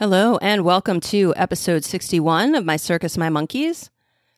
Hello, 0.00 0.38
and 0.38 0.64
welcome 0.64 0.98
to 0.98 1.34
episode 1.36 1.84
61 1.84 2.54
of 2.54 2.64
My 2.64 2.76
Circus, 2.76 3.18
My 3.18 3.28
Monkeys. 3.28 3.90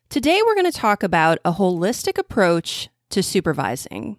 Today, 0.09 0.41
we're 0.45 0.57
going 0.57 0.69
to 0.69 0.77
talk 0.77 1.05
about 1.05 1.39
a 1.45 1.53
holistic 1.53 2.19
approach 2.19 2.89
to 3.11 3.23
supervising. 3.23 4.17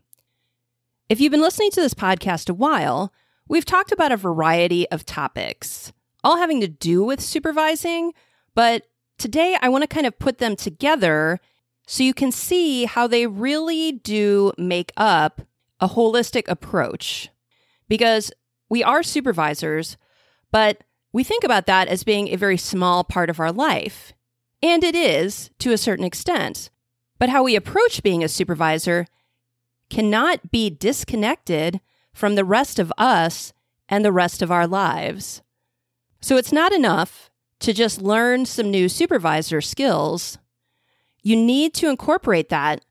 If 1.09 1.19
you've 1.19 1.33
been 1.33 1.41
listening 1.41 1.71
to 1.71 1.81
this 1.81 1.93
podcast 1.93 2.49
a 2.49 2.53
while, 2.53 3.11
we've 3.49 3.65
talked 3.65 3.91
about 3.91 4.13
a 4.13 4.15
variety 4.15 4.89
of 4.89 5.05
topics, 5.05 5.91
all 6.23 6.37
having 6.37 6.61
to 6.61 6.67
do 6.69 7.03
with 7.03 7.19
supervising, 7.19 8.14
but 8.55 8.88
today 9.18 9.57
I 9.62 9.68
want 9.68 9.82
to 9.82 9.88
kind 9.89 10.05
of 10.05 10.18
put 10.18 10.38
them 10.38 10.55
together 10.55 11.41
so 11.86 12.04
you 12.04 12.14
can 12.14 12.32
see 12.32 12.86
how 12.86 13.05
they 13.05 13.28
really 13.28 13.91
do 13.91 14.54
make 14.57 14.94
up 14.96 15.41
a 15.82 15.89
holistic 15.89 16.48
approach. 16.48 17.28
Because 17.89 18.32
we 18.70 18.82
are 18.82 19.04
supervisors, 19.04 19.98
but 20.50 20.86
we 21.14 21.23
think 21.23 21.43
about 21.43 21.68
that 21.68 21.88
as 21.88 22.04
being 22.04 22.27
a 22.29 22.36
very 22.36 22.57
small 22.57 23.04
part 23.04 23.29
of 23.29 23.39
our 23.39 23.51
life. 23.51 24.14
And 24.61 24.83
it 24.83 24.96
is 24.96 25.51
to 25.60 25.71
a 25.71 25.78
certain 25.78 26.04
extent. 26.04 26.70
But 27.20 27.29
how 27.29 27.43
we 27.43 27.56
approach 27.56 28.04
being 28.04 28.24
a 28.24 28.28
supervisor 28.28 29.06
cannot 29.89 30.51
be 30.51 30.70
disconnected 30.70 31.79
from 32.14 32.36
the 32.36 32.44
rest 32.44 32.80
of 32.80 32.92
us 32.97 33.53
and 33.88 34.03
the 34.03 34.11
rest 34.11 34.42
of 34.42 34.52
our 34.52 34.66
lives. 34.66 35.42
So 36.20 36.36
it's 36.36 36.52
not 36.52 36.73
enough 36.73 37.30
to 37.59 37.73
just 37.73 38.02
learn 38.02 38.45
some 38.45 38.72
new 38.72 38.89
supervisor 38.89 39.61
skills. 39.61 40.39
You 41.22 41.36
need 41.36 41.73
to 41.75 41.89
incorporate 41.89 42.50
that 42.50 42.84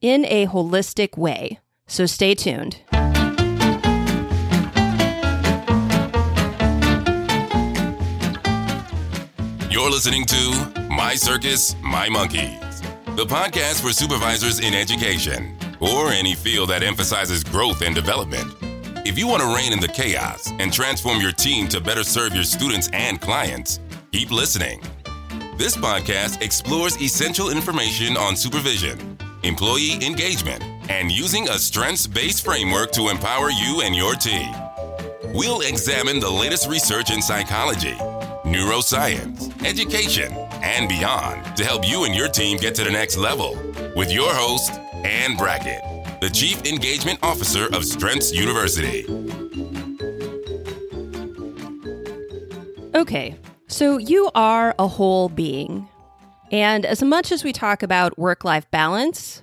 in 0.00 0.24
a 0.26 0.46
holistic 0.46 1.16
way. 1.16 1.60
So 1.86 2.06
stay 2.06 2.34
tuned. 2.34 2.82
You're 9.70 9.88
listening 9.88 10.24
to 10.24 10.88
My 10.90 11.14
Circus, 11.14 11.76
My 11.80 12.08
Monkeys, 12.08 12.80
the 13.14 13.24
podcast 13.24 13.80
for 13.80 13.92
supervisors 13.92 14.58
in 14.58 14.74
education 14.74 15.56
or 15.78 16.08
any 16.08 16.34
field 16.34 16.70
that 16.70 16.82
emphasizes 16.82 17.44
growth 17.44 17.80
and 17.80 17.94
development. 17.94 18.52
If 19.06 19.16
you 19.16 19.28
want 19.28 19.42
to 19.42 19.54
rein 19.54 19.72
in 19.72 19.78
the 19.78 19.86
chaos 19.86 20.50
and 20.58 20.72
transform 20.72 21.20
your 21.20 21.30
team 21.30 21.68
to 21.68 21.80
better 21.80 22.02
serve 22.02 22.34
your 22.34 22.42
students 22.42 22.90
and 22.92 23.20
clients, 23.20 23.78
keep 24.10 24.32
listening. 24.32 24.82
This 25.56 25.76
podcast 25.76 26.42
explores 26.42 27.00
essential 27.00 27.50
information 27.50 28.16
on 28.16 28.34
supervision, 28.34 29.16
employee 29.44 30.04
engagement, 30.04 30.64
and 30.90 31.12
using 31.12 31.48
a 31.48 31.60
strengths 31.60 32.08
based 32.08 32.44
framework 32.44 32.90
to 32.90 33.08
empower 33.08 33.50
you 33.50 33.82
and 33.82 33.94
your 33.94 34.16
team. 34.16 34.52
We'll 35.32 35.60
examine 35.60 36.18
the 36.18 36.28
latest 36.28 36.68
research 36.68 37.12
in 37.12 37.22
psychology 37.22 37.96
neuroscience, 38.50 39.64
education, 39.64 40.32
and 40.62 40.88
beyond 40.88 41.56
to 41.56 41.64
help 41.64 41.88
you 41.88 42.04
and 42.04 42.14
your 42.14 42.28
team 42.28 42.58
get 42.58 42.74
to 42.74 42.84
the 42.84 42.90
next 42.90 43.16
level. 43.16 43.56
With 43.96 44.12
your 44.12 44.32
host, 44.32 44.72
Anne 45.04 45.36
Brackett, 45.36 46.20
the 46.20 46.28
Chief 46.28 46.62
Engagement 46.64 47.18
Officer 47.22 47.66
of 47.74 47.84
Strengths 47.84 48.32
University. 48.32 49.06
Okay, 52.94 53.36
so 53.68 53.98
you 53.98 54.30
are 54.34 54.74
a 54.78 54.88
whole 54.88 55.28
being. 55.28 55.88
And 56.50 56.84
as 56.84 57.02
much 57.02 57.30
as 57.30 57.44
we 57.44 57.52
talk 57.52 57.82
about 57.82 58.18
work 58.18 58.44
life 58.44 58.68
balance, 58.70 59.42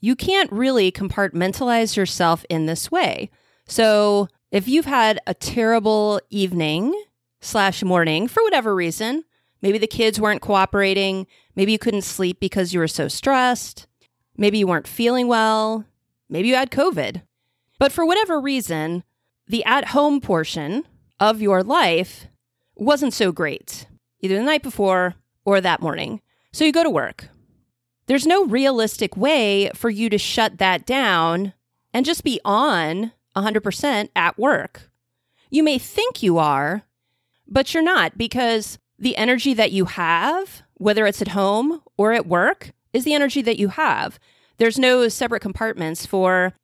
you 0.00 0.16
can't 0.16 0.50
really 0.50 0.90
compartmentalize 0.90 1.96
yourself 1.96 2.44
in 2.50 2.66
this 2.66 2.90
way. 2.90 3.30
So 3.66 4.28
if 4.50 4.66
you've 4.66 4.84
had 4.84 5.20
a 5.26 5.32
terrible 5.32 6.20
evening, 6.28 6.92
slash 7.42 7.82
morning 7.82 8.28
for 8.28 8.42
whatever 8.42 8.74
reason. 8.74 9.24
Maybe 9.60 9.78
the 9.78 9.86
kids 9.86 10.20
weren't 10.20 10.40
cooperating. 10.40 11.26
Maybe 11.54 11.72
you 11.72 11.78
couldn't 11.78 12.02
sleep 12.02 12.40
because 12.40 12.72
you 12.72 12.80
were 12.80 12.88
so 12.88 13.08
stressed. 13.08 13.86
Maybe 14.36 14.58
you 14.58 14.66
weren't 14.66 14.88
feeling 14.88 15.28
well. 15.28 15.84
Maybe 16.28 16.48
you 16.48 16.54
had 16.54 16.70
COVID. 16.70 17.22
But 17.78 17.92
for 17.92 18.06
whatever 18.06 18.40
reason, 18.40 19.04
the 19.46 19.64
at 19.64 19.88
home 19.88 20.20
portion 20.20 20.84
of 21.20 21.42
your 21.42 21.62
life 21.62 22.26
wasn't 22.76 23.12
so 23.12 23.32
great, 23.32 23.86
either 24.20 24.36
the 24.36 24.42
night 24.42 24.62
before 24.62 25.14
or 25.44 25.60
that 25.60 25.82
morning. 25.82 26.20
So 26.52 26.64
you 26.64 26.72
go 26.72 26.82
to 26.82 26.90
work. 26.90 27.28
There's 28.06 28.26
no 28.26 28.46
realistic 28.46 29.16
way 29.16 29.70
for 29.74 29.90
you 29.90 30.08
to 30.10 30.18
shut 30.18 30.58
that 30.58 30.86
down 30.86 31.52
and 31.92 32.06
just 32.06 32.24
be 32.24 32.40
on 32.44 33.12
100% 33.36 34.08
at 34.16 34.38
work. 34.38 34.90
You 35.50 35.62
may 35.62 35.78
think 35.78 36.22
you 36.22 36.38
are, 36.38 36.82
but 37.52 37.74
you're 37.74 37.82
not 37.82 38.16
because 38.16 38.78
the 38.98 39.16
energy 39.16 39.52
that 39.52 39.72
you 39.72 39.84
have, 39.84 40.62
whether 40.74 41.06
it's 41.06 41.20
at 41.20 41.28
home 41.28 41.82
or 41.98 42.12
at 42.12 42.26
work, 42.26 42.70
is 42.92 43.04
the 43.04 43.14
energy 43.14 43.42
that 43.42 43.58
you 43.58 43.68
have. 43.68 44.18
There's 44.56 44.78
no 44.78 45.08
separate 45.08 45.40
compartments 45.40 46.06
for, 46.06 46.54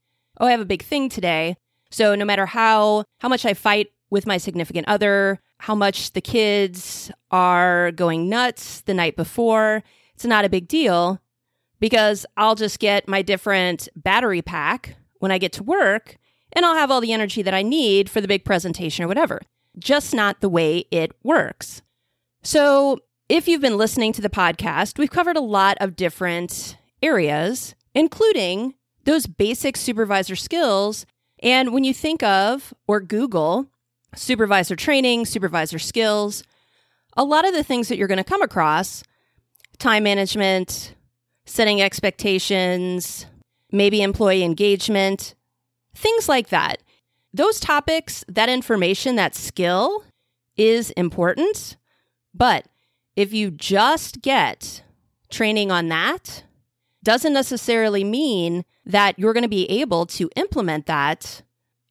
oh, 0.41 0.47
I 0.47 0.51
have 0.51 0.61
a 0.61 0.65
big 0.65 0.83
thing 0.83 1.09
today. 1.09 1.57
So 1.91 2.15
no 2.15 2.25
matter 2.25 2.47
how 2.47 3.05
how 3.21 3.29
much 3.29 3.45
I 3.45 3.55
fight 3.55 3.89
with 4.11 4.27
my 4.27 4.39
significant 4.39 4.89
other, 4.89 5.41
how 5.59 5.75
much 5.75 6.13
the 6.13 6.21
kids 6.21 7.11
are 7.31 7.93
going 7.93 8.29
nuts 8.29 8.81
the 8.83 8.95
night 8.95 9.17
before, 9.17 9.83
it's 10.15 10.25
not 10.25 10.45
a 10.45 10.51
big 10.51 10.69
deal 10.69 11.21
because 11.81 12.25
I'll 12.37 12.55
just 12.55 12.79
get 12.79 13.09
my 13.09 13.21
different 13.23 13.89
battery 13.95 14.43
pack 14.43 14.97
when 15.19 15.31
I 15.31 15.39
get 15.39 15.53
to 15.55 15.63
work 15.63 16.17
and 16.53 16.65
I'll 16.65 16.77
have 16.77 16.91
all 16.91 17.01
the 17.01 17.13
energy 17.13 17.43
that 17.43 17.55
I 17.55 17.63
need 17.63 18.09
for 18.09 18.21
the 18.21 18.29
big 18.29 18.45
presentation 18.45 19.05
or 19.05 19.09
whatever 19.09 19.43
just 19.81 20.15
not 20.15 20.41
the 20.41 20.49
way 20.49 20.85
it 20.91 21.13
works. 21.23 21.83
So, 22.43 23.01
if 23.29 23.47
you've 23.47 23.61
been 23.61 23.77
listening 23.77 24.13
to 24.15 24.23
the 24.23 24.31
podcast, 24.31 24.99
we've 24.99 25.11
covered 25.11 25.37
a 25.37 25.41
lot 25.41 25.77
of 25.81 25.97
different 25.97 26.79
areas, 27.03 27.75
including 27.95 28.75
those 29.05 29.27
basic 29.27 29.77
supervisor 29.77 30.37
skills. 30.37 31.05
And 31.43 31.73
when 31.73 31.85
you 31.85 31.93
think 31.93 32.23
of 32.23 32.73
or 32.87 33.01
Google 33.01 33.67
supervisor 34.15 34.77
training, 34.77 35.27
supervisor 35.27 35.79
skills, 35.79 36.43
a 37.17 37.25
lot 37.25 37.47
of 37.47 37.53
the 37.53 37.65
things 37.65 37.89
that 37.89 37.99
you're 37.99 38.09
going 38.09 38.19
to 38.19 38.25
come 38.25 38.43
across 38.43 39.03
time 39.79 40.05
management, 40.05 40.95
setting 41.45 41.81
expectations, 41.81 43.27
maybe 43.71 44.03
employee 44.03 44.43
engagement, 44.43 45.35
things 45.95 46.29
like 46.29 46.49
that 46.49 46.83
those 47.39 47.61
topics, 47.61 48.25
that 48.29 48.49
information, 48.49 49.15
that 49.15 49.35
skill 49.35 50.05
is 50.57 50.91
important. 50.91 51.77
But 52.35 52.67
if 53.15 53.33
you 53.33 53.53
just 53.53 54.21
get 54.23 54.83
training 55.31 55.71
on 55.71 55.89
that, 55.89 56.43
doesn't 57.05 57.33
necessarily 57.33 58.03
mean 58.03 58.65
that 58.85 59.19
you're 59.19 59.33
going 59.33 59.45
to 59.45 59.49
be 59.49 59.71
able 59.71 60.05
to 60.07 60.29
implement 60.35 60.87
that 60.87 61.43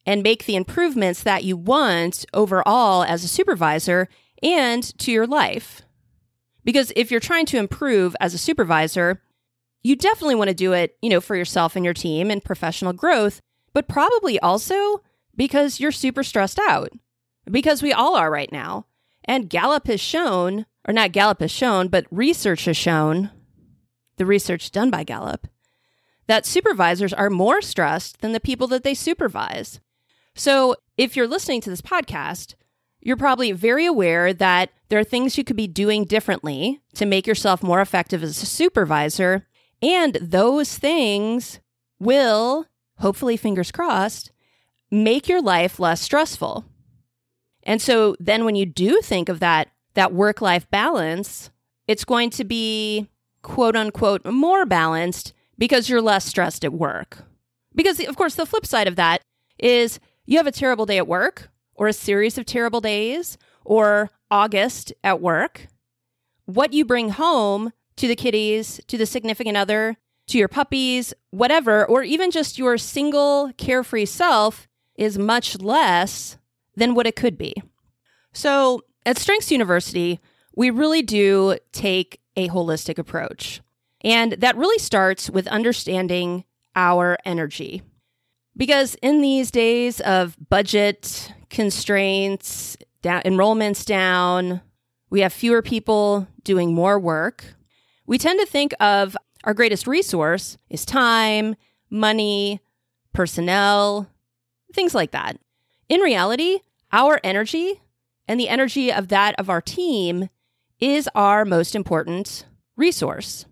and 0.04 0.22
make 0.22 0.44
the 0.44 0.54
improvements 0.54 1.22
that 1.22 1.44
you 1.44 1.56
want 1.56 2.26
overall 2.34 3.02
as 3.02 3.24
a 3.24 3.28
supervisor 3.28 4.08
and 4.42 4.96
to 4.98 5.10
your 5.10 5.26
life. 5.26 5.80
Because 6.62 6.92
if 6.94 7.10
you're 7.10 7.20
trying 7.20 7.46
to 7.46 7.58
improve 7.58 8.14
as 8.20 8.34
a 8.34 8.38
supervisor, 8.38 9.22
you 9.82 9.96
definitely 9.96 10.34
want 10.34 10.48
to 10.48 10.54
do 10.54 10.74
it, 10.74 10.98
you 11.00 11.08
know, 11.08 11.22
for 11.22 11.36
yourself 11.36 11.74
and 11.74 11.86
your 11.86 11.94
team 11.94 12.30
and 12.30 12.44
professional 12.44 12.92
growth, 12.92 13.40
but 13.72 13.88
probably 13.88 14.38
also 14.40 15.00
because 15.38 15.80
you're 15.80 15.92
super 15.92 16.22
stressed 16.22 16.58
out. 16.58 16.90
Because 17.50 17.82
we 17.82 17.94
all 17.94 18.16
are 18.16 18.30
right 18.30 18.52
now. 18.52 18.84
And 19.24 19.48
Gallup 19.48 19.86
has 19.86 20.00
shown, 20.00 20.66
or 20.86 20.92
not 20.92 21.12
Gallup 21.12 21.40
has 21.40 21.50
shown, 21.50 21.88
but 21.88 22.06
research 22.10 22.66
has 22.66 22.76
shown, 22.76 23.30
the 24.16 24.26
research 24.26 24.70
done 24.70 24.90
by 24.90 25.04
Gallup, 25.04 25.46
that 26.26 26.44
supervisors 26.44 27.14
are 27.14 27.30
more 27.30 27.62
stressed 27.62 28.20
than 28.20 28.32
the 28.32 28.40
people 28.40 28.66
that 28.66 28.82
they 28.82 28.94
supervise. 28.94 29.80
So 30.34 30.76
if 30.96 31.16
you're 31.16 31.28
listening 31.28 31.60
to 31.62 31.70
this 31.70 31.80
podcast, 31.80 32.54
you're 33.00 33.16
probably 33.16 33.52
very 33.52 33.86
aware 33.86 34.34
that 34.34 34.70
there 34.88 34.98
are 34.98 35.04
things 35.04 35.38
you 35.38 35.44
could 35.44 35.56
be 35.56 35.68
doing 35.68 36.04
differently 36.04 36.80
to 36.94 37.06
make 37.06 37.26
yourself 37.26 37.62
more 37.62 37.80
effective 37.80 38.22
as 38.22 38.42
a 38.42 38.46
supervisor. 38.46 39.46
And 39.80 40.14
those 40.20 40.76
things 40.76 41.60
will, 42.00 42.66
hopefully, 42.98 43.36
fingers 43.36 43.70
crossed, 43.70 44.32
make 44.90 45.28
your 45.28 45.42
life 45.42 45.78
less 45.78 46.00
stressful. 46.00 46.64
And 47.62 47.82
so 47.82 48.16
then 48.18 48.44
when 48.44 48.56
you 48.56 48.66
do 48.66 49.00
think 49.02 49.28
of 49.28 49.40
that 49.40 49.68
that 49.94 50.12
work 50.12 50.40
life 50.40 50.70
balance, 50.70 51.50
it's 51.86 52.04
going 52.04 52.30
to 52.30 52.44
be 52.44 53.08
quote 53.42 53.76
unquote 53.76 54.24
more 54.24 54.64
balanced 54.64 55.32
because 55.58 55.88
you're 55.88 56.02
less 56.02 56.24
stressed 56.24 56.64
at 56.64 56.72
work. 56.72 57.18
Because 57.74 58.00
of 58.00 58.16
course 58.16 58.34
the 58.34 58.46
flip 58.46 58.64
side 58.64 58.88
of 58.88 58.96
that 58.96 59.22
is 59.58 59.98
you 60.24 60.36
have 60.38 60.46
a 60.46 60.52
terrible 60.52 60.86
day 60.86 60.98
at 60.98 61.08
work 61.08 61.50
or 61.74 61.88
a 61.88 61.92
series 61.92 62.38
of 62.38 62.46
terrible 62.46 62.80
days 62.80 63.38
or 63.64 64.10
August 64.30 64.92
at 65.02 65.20
work. 65.20 65.66
What 66.46 66.72
you 66.72 66.84
bring 66.84 67.10
home 67.10 67.72
to 67.96 68.08
the 68.08 68.16
kiddies, 68.16 68.80
to 68.86 68.96
the 68.96 69.06
significant 69.06 69.56
other, 69.56 69.96
to 70.28 70.38
your 70.38 70.48
puppies, 70.48 71.12
whatever, 71.30 71.84
or 71.84 72.02
even 72.02 72.30
just 72.30 72.58
your 72.58 72.78
single 72.78 73.52
carefree 73.56 74.06
self 74.06 74.67
is 74.98 75.16
much 75.18 75.60
less 75.60 76.36
than 76.76 76.94
what 76.94 77.06
it 77.06 77.16
could 77.16 77.38
be. 77.38 77.54
So, 78.32 78.82
At 79.06 79.18
Strengths 79.18 79.50
University, 79.50 80.20
we 80.54 80.68
really 80.70 81.02
do 81.02 81.56
take 81.72 82.20
a 82.36 82.48
holistic 82.48 82.98
approach. 82.98 83.62
And 84.02 84.32
that 84.32 84.56
really 84.56 84.78
starts 84.78 85.30
with 85.30 85.46
understanding 85.46 86.44
our 86.76 87.16
energy. 87.24 87.82
Because 88.56 88.96
in 88.96 89.20
these 89.22 89.50
days 89.50 90.00
of 90.00 90.36
budget 90.48 91.32
constraints, 91.48 92.76
down, 93.02 93.22
enrollments 93.22 93.86
down, 93.86 94.60
we 95.10 95.20
have 95.20 95.32
fewer 95.32 95.62
people 95.62 96.26
doing 96.42 96.74
more 96.74 96.98
work. 96.98 97.54
We 98.06 98.18
tend 98.18 98.40
to 98.40 98.46
think 98.46 98.74
of 98.80 99.16
our 99.44 99.54
greatest 99.54 99.86
resource 99.86 100.58
is 100.68 100.84
time, 100.84 101.56
money, 101.88 102.60
personnel, 103.12 104.08
things 104.72 104.94
like 104.94 105.10
that. 105.12 105.38
In 105.88 106.00
reality, 106.00 106.60
our 106.92 107.20
energy 107.24 107.80
and 108.26 108.38
the 108.38 108.48
energy 108.48 108.92
of 108.92 109.08
that 109.08 109.34
of 109.38 109.48
our 109.48 109.60
team 109.60 110.28
is 110.80 111.08
our 111.14 111.44
most 111.44 111.74
important 111.74 112.46
resource. 112.76 113.46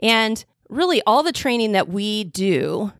And 0.00 0.44
really, 0.68 1.02
all 1.06 1.22
the 1.22 1.32
training 1.32 1.72
that 1.72 1.88
we 1.88 2.24
do 2.24 2.92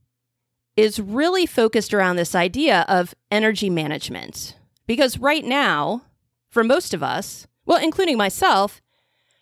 is 0.77 1.01
really 1.01 1.47
focused 1.47 1.93
around 1.93 2.17
this 2.17 2.35
idea 2.35 2.85
of 2.89 3.15
energy 3.31 3.71
management. 3.71 4.57
Because 4.87 5.19
right 5.19 5.45
now, 5.45 6.03
for 6.51 6.65
most 6.65 6.93
of 6.95 7.03
us, 7.03 7.47
well, 7.67 7.83
including 7.83 8.17
myself, 8.17 8.81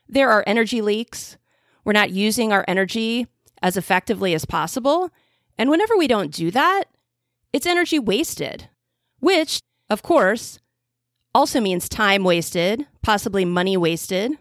there 0.08 0.30
are 0.30 0.44
energy 0.46 0.80
leaks. 0.80 1.36
We're 1.84 1.92
not 1.92 2.10
using 2.10 2.52
our 2.52 2.64
energy 2.68 3.26
as 3.62 3.76
effectively 3.76 4.34
as 4.34 4.44
possible. 4.44 5.10
And 5.56 5.70
whenever 5.70 5.96
we 5.96 6.06
don't 6.06 6.32
do 6.32 6.50
that, 6.50 6.84
it's 7.52 7.66
energy 7.66 7.98
wasted, 7.98 8.68
which, 9.18 9.60
of 9.88 10.02
course, 10.02 10.58
also 11.34 11.60
means 11.60 11.88
time 11.88 12.24
wasted, 12.24 12.86
possibly 13.02 13.44
money 13.44 13.76
wasted, 13.76 14.32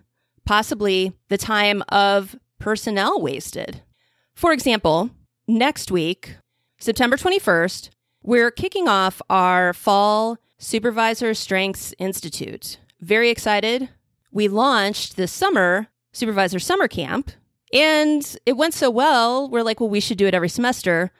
possibly 0.45 1.13
the 1.27 1.37
time 1.37 1.83
of 1.89 2.35
personnel 2.59 3.21
wasted. 3.21 3.81
For 4.33 4.51
example, 4.51 5.09
next 5.47 5.91
week, 5.91 6.35
September 6.79 7.17
21st, 7.17 7.89
we're 8.23 8.51
kicking 8.51 8.87
off 8.87 9.21
our 9.29 9.73
fall 9.73 10.37
Supervisor 10.57 11.33
Strengths 11.33 11.93
Institute. 11.99 12.79
Very 12.99 13.29
excited. 13.29 13.89
We 14.31 14.47
launched 14.47 15.15
this 15.15 15.31
summer 15.31 15.87
Supervisor 16.11 16.59
Summer 16.59 16.87
Camp, 16.87 17.31
and 17.71 18.37
it 18.45 18.57
went 18.57 18.73
so 18.73 18.89
well, 18.89 19.49
we're 19.49 19.63
like, 19.63 19.79
well, 19.79 19.89
we 19.89 19.99
should 19.99 20.17
do 20.17 20.27
it 20.27 20.33
every 20.33 20.49
semester, 20.49 21.11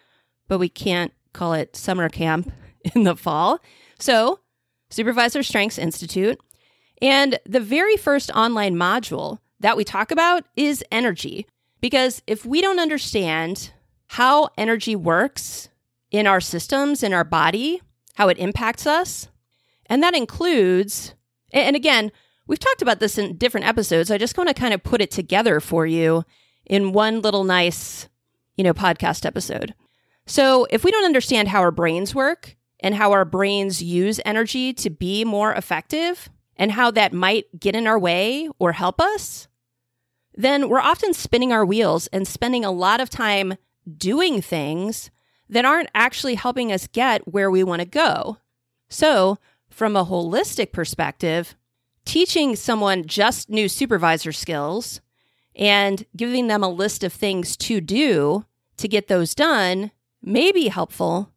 but 0.48 0.60
we 0.60 0.70
can't 0.70 1.14
call 1.34 1.54
it 1.54 1.76
summer 1.76 2.10
camp 2.10 2.52
in 2.96 3.04
the 3.04 3.16
fall. 3.16 3.60
So 4.00 4.40
Supervisor 4.90 5.44
Strengths 5.44 5.78
Institute. 5.78 6.40
And 7.02 7.40
the 7.46 7.60
very 7.60 7.96
first 7.96 8.32
online 8.32 8.76
module 8.76 9.40
that 9.60 9.78
we 9.78 9.84
talk 9.84 10.12
about 10.12 10.46
is 10.56 10.84
energy. 10.92 11.46
Because 11.82 12.22
if 12.28 12.46
we 12.46 12.62
don't 12.62 12.80
understand 12.80 13.72
how 14.08 14.50
energy 14.58 14.96
works 14.96 15.70
in 16.12 16.28
our 16.28 16.42
systems, 16.42 17.04
in 17.04 17.14
our 17.14 17.24
body, 17.24 17.82
how 18.16 18.28
it 18.28 18.38
impacts 18.38 18.86
us, 18.86 19.30
and 19.86 20.04
that 20.04 20.16
includes, 20.16 21.14
and 21.54 21.76
again, 21.76 22.12
we've 22.48 22.60
talked 22.60 22.82
about 22.82 23.00
this 23.00 23.18
in 23.18 23.38
different 23.38 23.68
episodes. 23.68 24.12
I 24.12 24.18
just 24.18 24.38
want 24.38 24.50
to 24.50 24.54
kind 24.54 24.74
of 24.74 24.84
put 24.84 25.02
it 25.02 25.12
together 25.12 25.60
for 25.60 25.86
you 25.86 26.26
in 26.66 26.92
one 26.92 27.22
little 27.22 27.44
nice, 27.44 28.10
you 28.56 28.64
know, 28.64 28.74
podcast 28.74 29.26
episode. 29.26 29.74
So 30.30 30.68
if 30.70 30.84
we 30.84 30.92
don't 30.92 31.06
understand 31.06 31.48
how 31.48 31.62
our 31.62 31.72
brains 31.72 32.14
work 32.14 32.56
and 32.82 32.94
how 32.94 33.14
our 33.14 33.26
brains 33.26 33.82
use 33.82 34.20
energy 34.24 34.74
to 34.74 34.92
be 34.92 35.26
more 35.26 35.52
effective 35.54 36.30
and 36.56 36.72
how 36.72 36.92
that 36.92 37.14
might 37.14 37.46
get 37.60 37.76
in 37.76 37.88
our 37.88 37.98
way 37.98 38.48
or 38.60 38.74
help 38.74 39.02
us, 39.02 39.48
then 40.36 40.70
we're 40.70 40.80
often 40.80 41.16
spinning 41.16 41.52
our 41.52 41.66
wheels 41.66 42.06
and 42.14 42.28
spending 42.28 42.64
a 42.64 42.70
lot 42.72 43.02
of 43.02 43.10
time 43.10 43.56
doing 43.98 44.40
things 44.40 45.10
that 45.50 45.66
aren't 45.66 45.90
actually 45.96 46.36
helping 46.36 46.72
us 46.72 46.86
get 46.86 47.28
where 47.28 47.50
we 47.50 47.64
want 47.64 47.80
to 47.80 47.88
go. 47.88 48.38
So, 48.88 49.40
from 49.68 49.96
a 49.96 50.06
holistic 50.06 50.72
perspective, 50.72 51.56
teaching 52.06 52.56
someone 52.56 53.08
just 53.08 53.50
new 53.50 53.68
supervisor 53.68 54.32
skills 54.32 55.02
and 55.56 56.06
giving 56.16 56.50
them 56.50 56.64
a 56.64 56.70
list 56.70 57.04
of 57.04 57.14
things 57.14 57.58
to 57.58 57.82
do 57.82 58.46
to 58.78 58.88
get 58.88 59.08
those 59.08 59.34
done 59.34 59.90
may 60.22 60.52
be 60.52 60.68
helpful, 60.68 61.32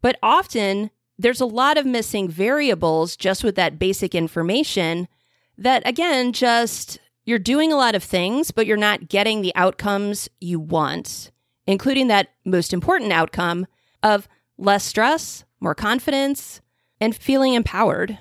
but 0.00 0.18
often 0.22 0.90
there's 1.18 1.40
a 1.40 1.46
lot 1.46 1.76
of 1.76 1.84
missing 1.84 2.28
variables 2.28 3.16
just 3.16 3.42
with 3.42 3.56
that 3.56 3.78
basic 3.78 4.14
information 4.14 5.08
that, 5.56 5.82
again, 5.86 6.32
just 6.32 6.98
you're 7.24 7.38
doing 7.38 7.72
a 7.72 7.76
lot 7.76 7.94
of 7.94 8.04
things, 8.04 8.50
but 8.52 8.66
you're 8.66 8.76
not 8.76 9.08
getting 9.08 9.42
the 9.42 9.54
outcomes 9.54 10.28
you 10.40 10.60
want, 10.60 11.30
including 11.66 12.06
that 12.06 12.28
most 12.44 12.72
important 12.72 13.12
outcome 13.12 13.66
of 14.02 14.28
less 14.56 14.84
stress, 14.84 15.44
more 15.60 15.74
confidence, 15.74 16.60
and 17.00 17.14
feeling 17.14 17.54
empowered. 17.54 18.18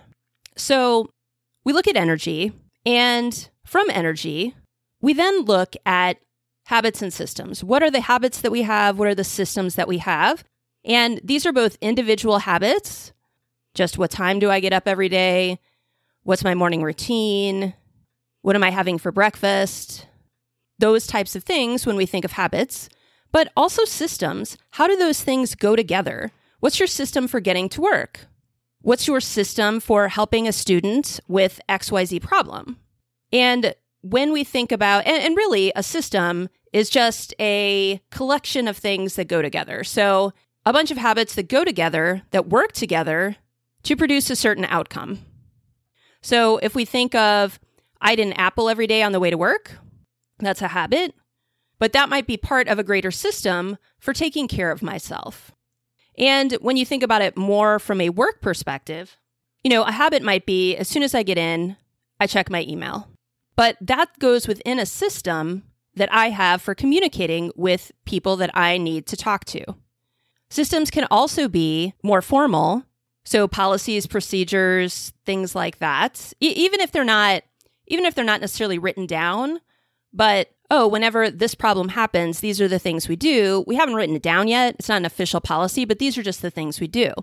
So 0.56 1.10
we 1.64 1.74
look 1.74 1.88
at 1.88 1.96
energy, 1.96 2.52
and 2.86 3.50
from 3.66 3.90
energy, 3.92 4.56
we 5.02 5.14
then 5.14 5.42
look 5.42 5.76
at 5.86 6.18
habits 6.68 7.02
and 7.02 7.14
systems. 7.14 7.64
What 7.64 7.82
are 7.82 7.90
the 7.90 8.02
habits 8.02 8.42
that 8.42 8.52
we 8.52 8.64
have? 8.64 9.00
What 9.00 9.08
are 9.08 9.16
the 9.16 9.24
systems 9.24 9.76
that 9.76 9.88
we 9.88 10.00
have? 10.00 10.44
And 10.84 11.22
these 11.24 11.46
are 11.46 11.54
both 11.54 11.78
individual 11.80 12.40
habits. 12.40 13.14
Just 13.74 13.98
what 13.98 14.12
time 14.12 14.38
do 14.40 14.52
I 14.52 14.60
get 14.60 14.74
up 14.74 14.86
every 14.86 15.08
day? 15.08 15.60
What's 16.24 16.44
my 16.44 16.56
morning 16.56 16.84
routine? 16.84 17.74
What 18.42 18.58
am 18.58 18.64
I 18.64 18.72
having 18.72 18.98
for 18.98 19.14
breakfast? 19.14 20.08
Those 20.78 21.08
types 21.08 21.38
of 21.38 21.46
things 21.46 21.86
when 21.86 21.96
we 21.96 22.06
think 22.06 22.26
of 22.26 22.34
habits, 22.34 22.90
but 23.32 23.50
also 23.56 23.86
systems. 23.86 24.58
How 24.72 24.88
do 24.88 24.98
those 24.98 25.24
things 25.24 25.56
go 25.56 25.74
together? 25.78 26.32
What's 26.60 26.80
your 26.80 26.88
system 26.88 27.30
for 27.30 27.40
getting 27.40 27.70
to 27.70 27.82
work? 27.82 28.28
What's 28.82 29.08
your 29.08 29.22
system 29.22 29.80
for 29.80 30.10
helping 30.10 30.50
a 30.50 30.52
student 30.52 31.22
with 31.30 31.62
XYZ 31.70 32.22
problem? 32.22 32.78
And 33.32 33.74
when 34.02 34.32
we 34.32 34.44
think 34.44 34.72
about, 34.72 35.06
and, 35.06 35.24
and, 35.24 35.36
really 35.36 35.72
a 35.76 35.84
system 35.84 36.50
is 36.72 36.90
just 36.90 37.34
a 37.40 38.02
collection 38.12 38.68
of 38.68 38.78
things 38.78 39.16
that 39.16 39.28
go 39.28 39.42
together. 39.42 39.84
So 39.84 40.34
a 40.66 40.74
bunch 40.74 40.92
of 40.92 40.98
habits 40.98 41.36
that 41.36 41.50
go 41.50 41.64
together, 41.64 42.24
that 42.32 42.50
work 42.50 42.74
together 42.74 43.38
to 43.84 43.96
produce 43.96 44.30
a 44.30 44.36
certain 44.36 44.66
outcome. 44.66 45.20
So 46.22 46.58
if 46.58 46.76
we 46.76 46.86
think 46.86 47.16
of, 47.16 47.60
I 48.02 48.14
eat 48.14 48.20
an 48.20 48.34
apple 48.34 48.70
every 48.70 48.88
day 48.88 49.02
on 49.02 49.12
the 49.12 49.20
way 49.20 49.30
to 49.30 49.38
work, 49.38 49.78
that's 50.40 50.62
a 50.62 50.68
habit, 50.70 51.16
but 51.80 51.94
that 51.94 52.10
might 52.10 52.28
be 52.28 52.38
part 52.38 52.68
of 52.68 52.80
a 52.80 52.84
greater 52.84 53.12
system 53.12 53.78
for 54.00 54.14
taking 54.14 54.48
care 54.48 54.72
of 54.72 54.82
myself. 54.82 55.52
And 56.18 56.54
when 56.54 56.78
you 56.78 56.86
think 56.86 57.04
about 57.04 57.22
it 57.22 57.38
more 57.38 57.80
from 57.80 58.02
a 58.02 58.10
work 58.10 58.42
perspective, 58.42 59.18
you 59.64 59.70
know, 59.70 59.84
a 59.84 59.92
habit 59.92 60.24
might 60.24 60.46
be 60.46 60.76
as 60.76 60.88
soon 60.88 61.04
as 61.04 61.14
I 61.14 61.24
get 61.24 61.38
in, 61.38 61.78
I 62.20 62.28
check 62.28 62.50
my 62.50 62.64
email. 62.64 63.08
But 63.58 63.76
that 63.82 64.18
goes 64.20 64.48
within 64.48 64.80
a 64.80 64.86
system 64.86 65.64
that 65.96 66.14
I 66.14 66.30
have 66.30 66.62
for 66.62 66.76
communicating 66.76 67.52
with 67.56 67.92
people 68.06 68.38
that 68.38 68.52
I 68.54 68.78
need 68.78 69.08
to 69.08 69.18
talk 69.18 69.44
to. 69.46 69.66
Systems 70.50 70.90
can 70.90 71.08
also 71.12 71.50
be 71.50 71.94
more 72.04 72.22
formal. 72.22 72.84
So 73.26 73.48
policies, 73.48 74.08
procedures, 74.08 75.12
things 75.26 75.54
like 75.54 75.80
that. 75.80 76.32
E- 76.40 76.54
even 76.56 76.80
if 76.80 76.94
they're 76.94 77.04
not 77.04 77.44
even 77.88 78.06
if 78.06 78.16
they're 78.16 78.24
not 78.24 78.42
necessarily 78.42 78.78
written 78.78 79.06
down, 79.06 79.60
but 80.14 80.50
oh, 80.70 80.88
whenever 80.88 81.32
this 81.32 81.56
problem 81.56 81.90
happens, 81.90 82.40
these 82.40 82.62
are 82.62 82.68
the 82.68 82.80
things 82.80 83.08
we 83.08 83.16
do. 83.16 83.64
We 83.66 83.76
haven't 83.76 83.96
written 83.96 84.16
it 84.16 84.22
down 84.22 84.48
yet. 84.48 84.76
It's 84.78 84.90
not 84.90 84.98
an 84.98 85.06
official 85.06 85.42
policy, 85.42 85.86
but 85.86 86.00
these 86.00 86.18
are 86.18 86.24
just 86.24 86.42
the 86.42 86.52
things 86.52 86.80
we 86.80 86.88
do. 86.88 87.14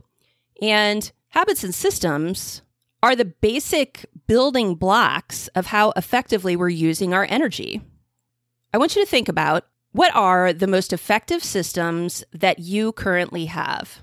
And 0.60 1.10
habits 1.28 1.64
and 1.64 1.74
systems 1.74 2.62
are 3.02 3.14
the 3.14 3.26
basic 3.26 4.06
building 4.26 4.74
blocks 4.74 5.48
of 5.48 5.66
how 5.66 5.92
effectively 5.96 6.56
we're 6.56 6.68
using 6.68 7.12
our 7.12 7.26
energy. 7.28 7.80
I 8.72 8.78
want 8.78 8.96
you 8.96 9.04
to 9.04 9.10
think 9.10 9.28
about 9.28 9.66
what 9.92 10.14
are 10.14 10.52
the 10.52 10.66
most 10.66 10.92
effective 10.92 11.44
systems 11.44 12.24
that 12.32 12.58
you 12.58 12.92
currently 12.92 13.46
have? 13.46 14.00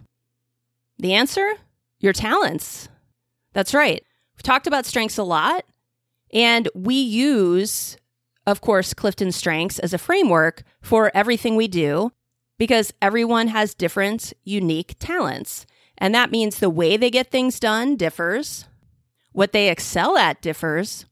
The 0.98 1.13
answer? 1.13 1.51
Your 2.00 2.13
talents. 2.13 2.88
That's 3.54 3.74
right. 3.74 4.04
We've 4.36 4.44
talked 4.44 4.68
about 4.68 4.86
strengths 4.86 5.18
a 5.18 5.24
lot, 5.24 5.66
and 6.34 6.70
we 6.74 6.96
use, 6.96 7.98
of 8.48 8.62
course, 8.62 8.94
Clifton 8.94 9.32
Strengths 9.32 9.80
as 9.80 9.94
a 9.94 9.98
framework 9.98 10.63
for 10.82 11.12
everything 11.13 11.56
we 11.56 11.68
do 11.68 12.12
because 12.58 12.94
everyone 13.01 13.50
has 13.50 13.74
different, 13.74 14.34
unique 14.44 14.96
talents. 15.00 15.66
And 15.98 16.16
that 16.16 16.32
means 16.32 16.60
the 16.60 16.70
way 16.70 16.96
they 16.96 17.12
get 17.12 17.30
things 17.30 17.60
done 17.60 17.96
differs, 17.96 18.66
what 19.31 19.51
they 19.51 19.69
excel 19.69 20.17
at 20.17 20.41
differs. 20.41 21.05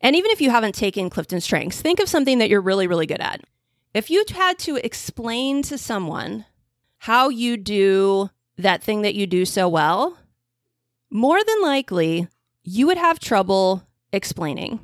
And 0.00 0.16
even 0.16 0.30
if 0.30 0.40
you 0.40 0.50
haven't 0.50 0.74
taken 0.74 1.10
Clifton 1.10 1.40
Strengths, 1.40 1.80
think 1.80 2.00
of 2.00 2.08
something 2.08 2.38
that 2.38 2.48
you're 2.48 2.60
really, 2.60 2.86
really 2.86 3.06
good 3.06 3.20
at. 3.20 3.42
If 3.92 4.10
you 4.10 4.24
had 4.32 4.58
to 4.60 4.76
explain 4.76 5.62
to 5.62 5.76
someone 5.76 6.46
how 6.98 7.28
you 7.28 7.56
do 7.56 8.30
that 8.56 8.82
thing 8.82 9.02
that 9.02 9.14
you 9.14 9.26
do 9.26 9.44
so 9.44 9.68
well, 9.68 10.16
more 11.10 11.42
than 11.42 11.62
likely, 11.62 12.28
you 12.62 12.86
would 12.86 12.98
have 12.98 13.18
trouble 13.18 13.86
explaining. 14.12 14.80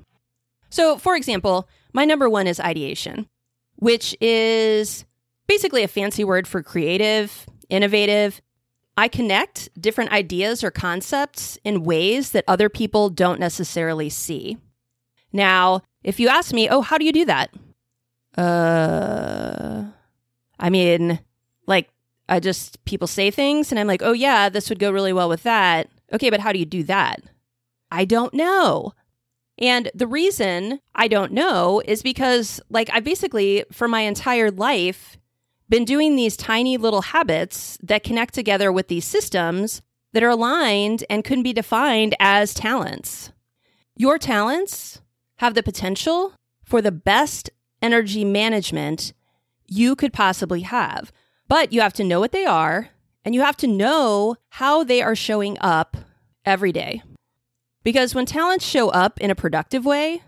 So, 0.70 0.98
for 0.98 1.14
example, 1.14 1.68
my 1.92 2.04
number 2.04 2.28
one 2.28 2.46
is 2.46 2.58
ideation, 2.58 3.28
which 3.76 4.16
is 4.20 5.04
basically 5.46 5.82
a 5.82 5.88
fancy 5.88 6.24
word 6.24 6.48
for 6.48 6.62
creative, 6.62 7.46
innovative. 7.68 8.40
I 8.96 9.08
connect 9.08 9.68
different 9.80 10.12
ideas 10.12 10.64
or 10.64 10.70
concepts 10.70 11.58
in 11.64 11.84
ways 11.84 12.30
that 12.30 12.44
other 12.48 12.68
people 12.68 13.10
don't 13.10 13.38
necessarily 13.38 14.08
see. 14.08 14.56
Now, 15.32 15.82
if 16.02 16.18
you 16.18 16.28
ask 16.28 16.52
me, 16.54 16.68
oh, 16.68 16.80
how 16.80 16.96
do 16.96 17.04
you 17.04 17.12
do 17.12 17.24
that? 17.26 17.50
Uh, 18.38 19.84
I 20.58 20.70
mean, 20.70 21.18
like, 21.66 21.90
I 22.28 22.40
just, 22.40 22.82
people 22.84 23.06
say 23.06 23.30
things 23.30 23.70
and 23.70 23.78
I'm 23.78 23.86
like, 23.86 24.02
oh, 24.02 24.12
yeah, 24.12 24.48
this 24.48 24.68
would 24.68 24.78
go 24.78 24.90
really 24.90 25.12
well 25.12 25.28
with 25.28 25.42
that. 25.42 25.88
Okay, 26.12 26.30
but 26.30 26.40
how 26.40 26.52
do 26.52 26.58
you 26.58 26.64
do 26.64 26.82
that? 26.84 27.20
I 27.90 28.04
don't 28.04 28.32
know. 28.32 28.92
And 29.58 29.90
the 29.94 30.06
reason 30.06 30.80
I 30.94 31.08
don't 31.08 31.32
know 31.32 31.82
is 31.84 32.02
because, 32.02 32.60
like, 32.68 32.90
I 32.92 33.00
basically, 33.00 33.64
for 33.72 33.88
my 33.88 34.00
entire 34.02 34.50
life, 34.50 35.16
been 35.68 35.84
doing 35.84 36.16
these 36.16 36.36
tiny 36.36 36.76
little 36.76 37.02
habits 37.02 37.78
that 37.82 38.04
connect 38.04 38.34
together 38.34 38.70
with 38.70 38.88
these 38.88 39.04
systems 39.04 39.82
that 40.12 40.22
are 40.22 40.30
aligned 40.30 41.04
and 41.10 41.24
can 41.24 41.42
be 41.42 41.52
defined 41.52 42.14
as 42.20 42.54
talents. 42.54 43.32
Your 43.96 44.18
talents 44.18 45.00
have 45.38 45.54
the 45.54 45.62
potential 45.62 46.34
for 46.64 46.80
the 46.80 46.92
best 46.92 47.50
energy 47.82 48.24
management 48.24 49.12
you 49.66 49.96
could 49.96 50.12
possibly 50.12 50.62
have. 50.62 51.12
But 51.48 51.72
you 51.72 51.80
have 51.80 51.92
to 51.94 52.04
know 52.04 52.20
what 52.20 52.32
they 52.32 52.44
are 52.44 52.90
and 53.24 53.34
you 53.34 53.42
have 53.42 53.56
to 53.58 53.66
know 53.66 54.36
how 54.50 54.84
they 54.84 55.02
are 55.02 55.16
showing 55.16 55.58
up 55.60 55.96
every 56.44 56.72
day. 56.72 57.02
Because 57.82 58.14
when 58.14 58.26
talents 58.26 58.64
show 58.64 58.88
up 58.88 59.20
in 59.20 59.30
a 59.30 59.34
productive 59.34 59.84
way, 59.84 60.22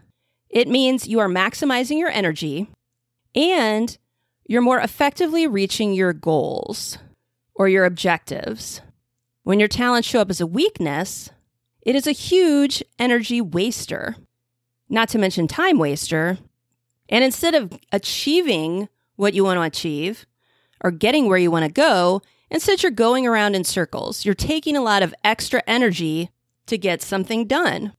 it 0.48 0.68
means 0.68 1.08
you 1.08 1.18
are 1.18 1.28
maximizing 1.28 1.98
your 1.98 2.10
energy 2.10 2.68
and 3.34 3.98
you're 4.48 4.62
more 4.62 4.80
effectively 4.80 5.46
reaching 5.46 5.92
your 5.92 6.14
goals 6.14 6.98
or 7.54 7.68
your 7.68 7.84
objectives. 7.84 8.80
When 9.44 9.58
your 9.60 9.68
talents 9.68 10.08
show 10.08 10.20
up 10.20 10.30
as 10.30 10.40
a 10.40 10.46
weakness, 10.46 11.30
it 11.82 11.94
is 11.94 12.06
a 12.06 12.12
huge 12.12 12.82
energy 12.98 13.40
waster, 13.40 14.16
not 14.88 15.10
to 15.10 15.18
mention 15.18 15.46
time 15.48 15.78
waster. 15.78 16.38
And 17.10 17.22
instead 17.22 17.54
of 17.54 17.78
achieving 17.92 18.88
what 19.16 19.34
you 19.34 19.44
want 19.44 19.58
to 19.58 19.62
achieve 19.62 20.26
or 20.82 20.90
getting 20.90 21.28
where 21.28 21.38
you 21.38 21.50
want 21.50 21.66
to 21.66 21.70
go, 21.70 22.22
instead 22.50 22.82
you're 22.82 22.90
going 22.90 23.26
around 23.26 23.54
in 23.54 23.64
circles. 23.64 24.24
You're 24.24 24.34
taking 24.34 24.76
a 24.76 24.82
lot 24.82 25.02
of 25.02 25.14
extra 25.22 25.62
energy 25.66 26.30
to 26.66 26.78
get 26.78 27.02
something 27.02 27.46
done. 27.46 27.92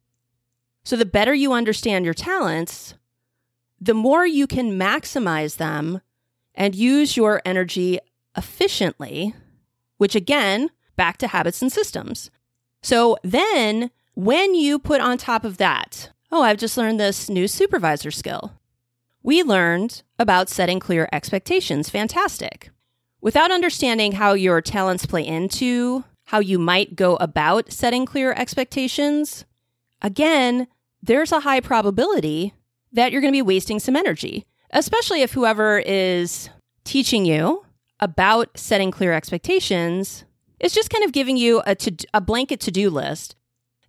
So, 0.84 0.96
the 0.96 1.06
better 1.06 1.34
you 1.34 1.54
understand 1.54 2.06
your 2.06 2.14
talents, 2.14 2.96
the 3.80 3.94
more 3.94 4.26
you 4.26 4.48
can 4.48 4.80
maximize 4.80 5.58
them 5.58 6.02
and 6.60 6.76
use 6.76 7.16
your 7.16 7.42
energy 7.46 7.98
efficiently, 8.36 9.34
which 9.98 10.14
again, 10.14 10.70
back 10.98 11.18
to 11.18 11.28
habits 11.28 11.62
and 11.62 11.72
systems. 11.72 12.30
So 12.82 13.18
then, 13.24 13.90
when 14.14 14.54
you 14.54 14.78
put 14.78 15.02
on 15.02 15.18
top 15.18 15.46
of 15.46 15.58
that, 15.58 16.12
oh, 16.32 16.44
I've 16.44 16.58
just 16.58 16.78
learned 16.78 17.00
this 17.00 17.30
new 17.30 17.48
supervisor 17.48 18.12
skill. 18.12 18.54
We 19.24 19.42
learned 19.42 20.04
about 20.20 20.50
setting 20.50 20.80
clear 20.80 21.08
expectations. 21.12 21.90
Fantastic. 21.90 22.70
Without 23.22 23.52
understanding 23.52 24.14
how 24.14 24.34
your 24.34 24.62
talents 24.62 25.06
play 25.06 25.26
into 25.26 26.04
how 26.26 26.40
you 26.40 26.60
might 26.60 26.96
go 26.96 27.16
about 27.18 27.72
setting 27.72 28.06
clear 28.06 28.34
expectations, 28.34 29.46
again, 30.02 30.68
there's 31.02 31.32
a 31.32 31.42
high 31.42 31.60
probability 31.60 32.54
that 32.92 33.12
you're 33.12 33.22
going 33.22 33.34
to 33.34 33.38
be 33.38 33.42
wasting 33.42 33.80
some 33.80 33.96
energy 33.96 34.46
especially 34.72 35.22
if 35.22 35.34
whoever 35.34 35.80
is 35.80 36.50
teaching 36.84 37.26
you 37.26 37.66
about 38.00 38.58
setting 38.58 38.92
clear 38.92 39.14
expectations 39.14 40.24
is 40.60 40.74
just 40.74 40.90
kind 40.90 41.04
of 41.04 41.12
giving 41.12 41.38
you 41.38 41.62
a, 41.66 41.76
to, 41.76 41.96
a 42.14 42.22
blanket 42.22 42.60
to 42.62 42.72
do 42.72 42.90
list 42.90 43.36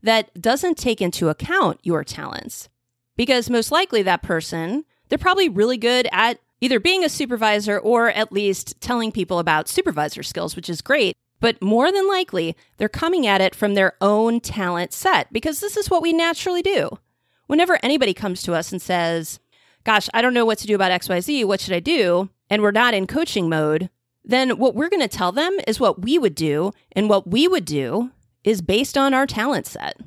that 0.03 0.31
doesn't 0.41 0.79
take 0.79 1.01
into 1.01 1.29
account 1.29 1.79
your 1.83 2.05
talents. 2.05 2.69
Because 3.17 3.51
most 3.51 3.71
likely 3.71 4.03
that 4.03 4.23
person, 4.23 4.85
they're 5.09 5.19
probably 5.19 5.49
really 5.49 5.77
good 5.77 6.09
at 6.13 6.39
either 6.61 6.81
being 6.81 7.05
a 7.05 7.09
supervisor 7.09 7.79
or 7.79 8.11
at 8.11 8.33
least 8.33 8.81
telling 8.81 9.13
people 9.13 9.39
about 9.39 9.69
supervisor 9.69 10.23
skills, 10.23 10.57
which 10.57 10.71
is 10.71 10.81
great. 10.81 11.17
But 11.41 11.61
more 11.63 11.91
than 11.91 12.07
likely, 12.07 12.55
they're 12.77 12.89
coming 12.89 13.27
at 13.27 13.41
it 13.41 13.55
from 13.55 13.75
their 13.75 13.95
own 14.01 14.41
talent 14.41 14.93
set 14.93 15.33
because 15.33 15.61
this 15.61 15.77
is 15.77 15.91
what 15.91 16.03
we 16.03 16.13
naturally 16.13 16.63
do. 16.63 16.99
Whenever 17.47 17.79
anybody 17.83 18.15
comes 18.15 18.43
to 18.43 18.55
us 18.55 18.73
and 18.73 18.81
says, 18.81 19.41
gosh, 19.85 20.09
I 20.15 20.23
don't 20.23 20.35
know 20.35 20.45
what 20.45 20.59
to 20.59 20.67
do 20.67 20.75
about 20.75 20.93
XYZ. 21.01 21.45
What 21.45 21.61
should 21.61 21.75
I 21.75 21.81
do? 21.81 22.31
And 22.49 22.63
we're 22.63 22.71
not 22.71 22.95
in 22.95 23.07
coaching 23.07 23.49
mode, 23.49 23.91
then 24.25 24.59
what 24.59 24.75
we're 24.75 24.89
going 24.89 25.01
to 25.01 25.09
tell 25.09 25.33
them 25.33 25.57
is 25.67 25.81
what 25.81 26.03
we 26.03 26.19
would 26.19 26.35
do. 26.35 26.73
And 26.93 27.09
what 27.09 27.27
we 27.27 27.49
would 27.49 27.65
do 27.65 28.11
is 28.45 28.63
based 28.63 28.97
on 28.97 29.15
our 29.15 29.27
talent 29.27 29.67
set. 29.67 29.99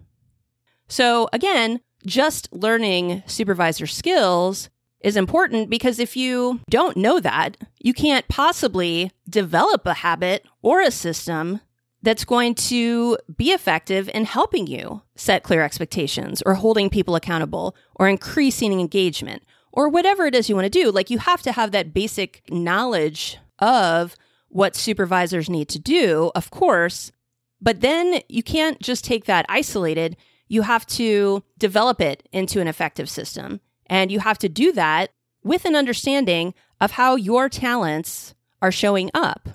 So 0.87 1.27
again, 1.33 1.81
just 2.05 2.51
learning 2.51 3.23
supervisor 3.25 3.87
skills 3.87 4.69
is 5.01 5.17
important 5.17 5.69
because 5.69 5.99
if 5.99 6.15
you 6.15 6.61
don't 6.69 6.97
know 6.97 7.19
that, 7.19 7.57
you 7.79 7.93
can't 7.93 8.27
possibly 8.27 9.11
develop 9.29 9.85
a 9.85 9.95
habit 9.95 10.45
or 10.61 10.81
a 10.81 10.91
system 10.91 11.59
that's 12.01 12.25
going 12.25 12.53
to 12.53 13.17
be 13.35 13.51
effective 13.51 14.09
in 14.13 14.25
helping 14.25 14.67
you 14.67 15.01
set 15.15 15.43
clear 15.43 15.63
expectations 15.63 16.41
or 16.45 16.55
holding 16.55 16.89
people 16.89 17.15
accountable 17.15 17.75
or 17.95 18.07
increasing 18.07 18.77
engagement 18.77 19.43
or 19.73 19.89
whatever 19.89 20.25
it 20.25 20.35
is 20.35 20.47
you 20.47 20.55
want 20.55 20.65
to 20.65 20.69
do. 20.69 20.91
Like 20.91 21.09
you 21.09 21.17
have 21.17 21.41
to 21.41 21.51
have 21.51 21.71
that 21.71 21.93
basic 21.93 22.43
knowledge 22.49 23.37
of 23.59 24.15
what 24.47 24.75
supervisors 24.75 25.49
need 25.49 25.67
to 25.69 25.79
do, 25.79 26.31
of 26.35 26.51
course, 26.51 27.11
but 27.59 27.81
then 27.81 28.21
you 28.29 28.43
can't 28.43 28.79
just 28.79 29.03
take 29.03 29.25
that 29.25 29.45
isolated. 29.49 30.15
You 30.47 30.61
have 30.61 30.85
to 30.87 31.43
develop 31.57 31.99
it 31.99 32.27
into 32.31 32.61
an 32.61 32.67
effective 32.67 33.09
system. 33.09 33.59
And 33.87 34.11
you 34.11 34.19
have 34.19 34.37
to 34.39 34.49
do 34.49 34.71
that 34.73 35.09
with 35.43 35.65
an 35.65 35.75
understanding 35.75 36.53
of 36.79 36.91
how 36.91 37.15
your 37.15 37.49
talents 37.49 38.35
are 38.61 38.71
showing 38.71 39.09
up. 39.13 39.49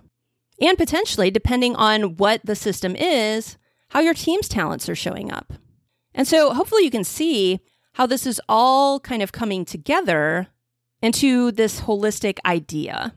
And 0.60 0.76
potentially, 0.76 1.30
depending 1.30 1.76
on 1.76 2.16
what 2.16 2.40
the 2.44 2.56
system 2.56 2.96
is, 2.96 3.56
how 3.90 4.00
your 4.00 4.14
team's 4.14 4.48
talents 4.48 4.88
are 4.88 4.96
showing 4.96 5.30
up. 5.30 5.52
And 6.14 6.26
so 6.26 6.52
hopefully 6.52 6.82
you 6.82 6.90
can 6.90 7.04
see 7.04 7.60
how 7.98 8.06
this 8.06 8.26
is 8.26 8.40
all 8.48 9.00
kind 9.00 9.22
of 9.22 9.32
coming 9.32 9.64
together 9.64 10.46
into 11.02 11.50
this 11.50 11.80
holistic 11.80 12.38
idea. 12.46 13.12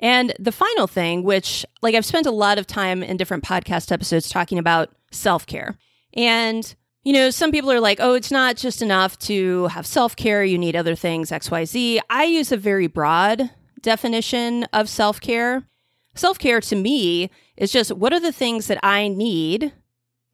And 0.00 0.34
the 0.40 0.50
final 0.50 0.88
thing, 0.88 1.22
which, 1.22 1.64
like, 1.82 1.94
I've 1.94 2.04
spent 2.04 2.26
a 2.26 2.32
lot 2.32 2.58
of 2.58 2.66
time 2.66 3.04
in 3.04 3.16
different 3.16 3.44
podcast 3.44 3.92
episodes 3.92 4.28
talking 4.28 4.58
about 4.58 4.90
self 5.12 5.46
care. 5.46 5.78
And, 6.14 6.74
you 7.04 7.12
know, 7.12 7.30
some 7.30 7.52
people 7.52 7.70
are 7.70 7.78
like, 7.78 7.98
oh, 8.00 8.14
it's 8.14 8.32
not 8.32 8.56
just 8.56 8.82
enough 8.82 9.16
to 9.20 9.68
have 9.68 9.86
self 9.86 10.16
care, 10.16 10.42
you 10.42 10.58
need 10.58 10.74
other 10.74 10.96
things, 10.96 11.30
XYZ. 11.30 12.00
I 12.10 12.24
use 12.24 12.50
a 12.50 12.56
very 12.56 12.88
broad 12.88 13.50
definition 13.82 14.64
of 14.72 14.88
self 14.88 15.20
care. 15.20 15.62
Self 16.16 16.40
care 16.40 16.60
to 16.60 16.74
me 16.74 17.30
is 17.56 17.70
just 17.70 17.92
what 17.92 18.12
are 18.12 18.20
the 18.20 18.32
things 18.32 18.66
that 18.66 18.80
I 18.82 19.06
need 19.06 19.72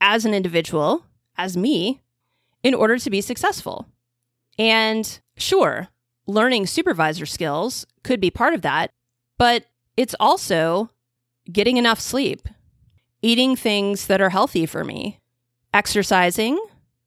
as 0.00 0.24
an 0.24 0.32
individual, 0.32 1.04
as 1.36 1.54
me, 1.54 2.00
in 2.62 2.74
order 2.74 2.98
to 2.98 3.10
be 3.10 3.20
successful. 3.20 3.88
And 4.58 5.20
sure, 5.36 5.88
learning 6.26 6.66
supervisor 6.66 7.26
skills 7.26 7.86
could 8.02 8.20
be 8.20 8.30
part 8.30 8.54
of 8.54 8.62
that, 8.62 8.90
but 9.38 9.66
it's 9.96 10.14
also 10.20 10.90
getting 11.50 11.76
enough 11.76 12.00
sleep, 12.00 12.48
eating 13.22 13.56
things 13.56 14.06
that 14.06 14.20
are 14.20 14.30
healthy 14.30 14.66
for 14.66 14.84
me, 14.84 15.20
exercising, 15.72 16.58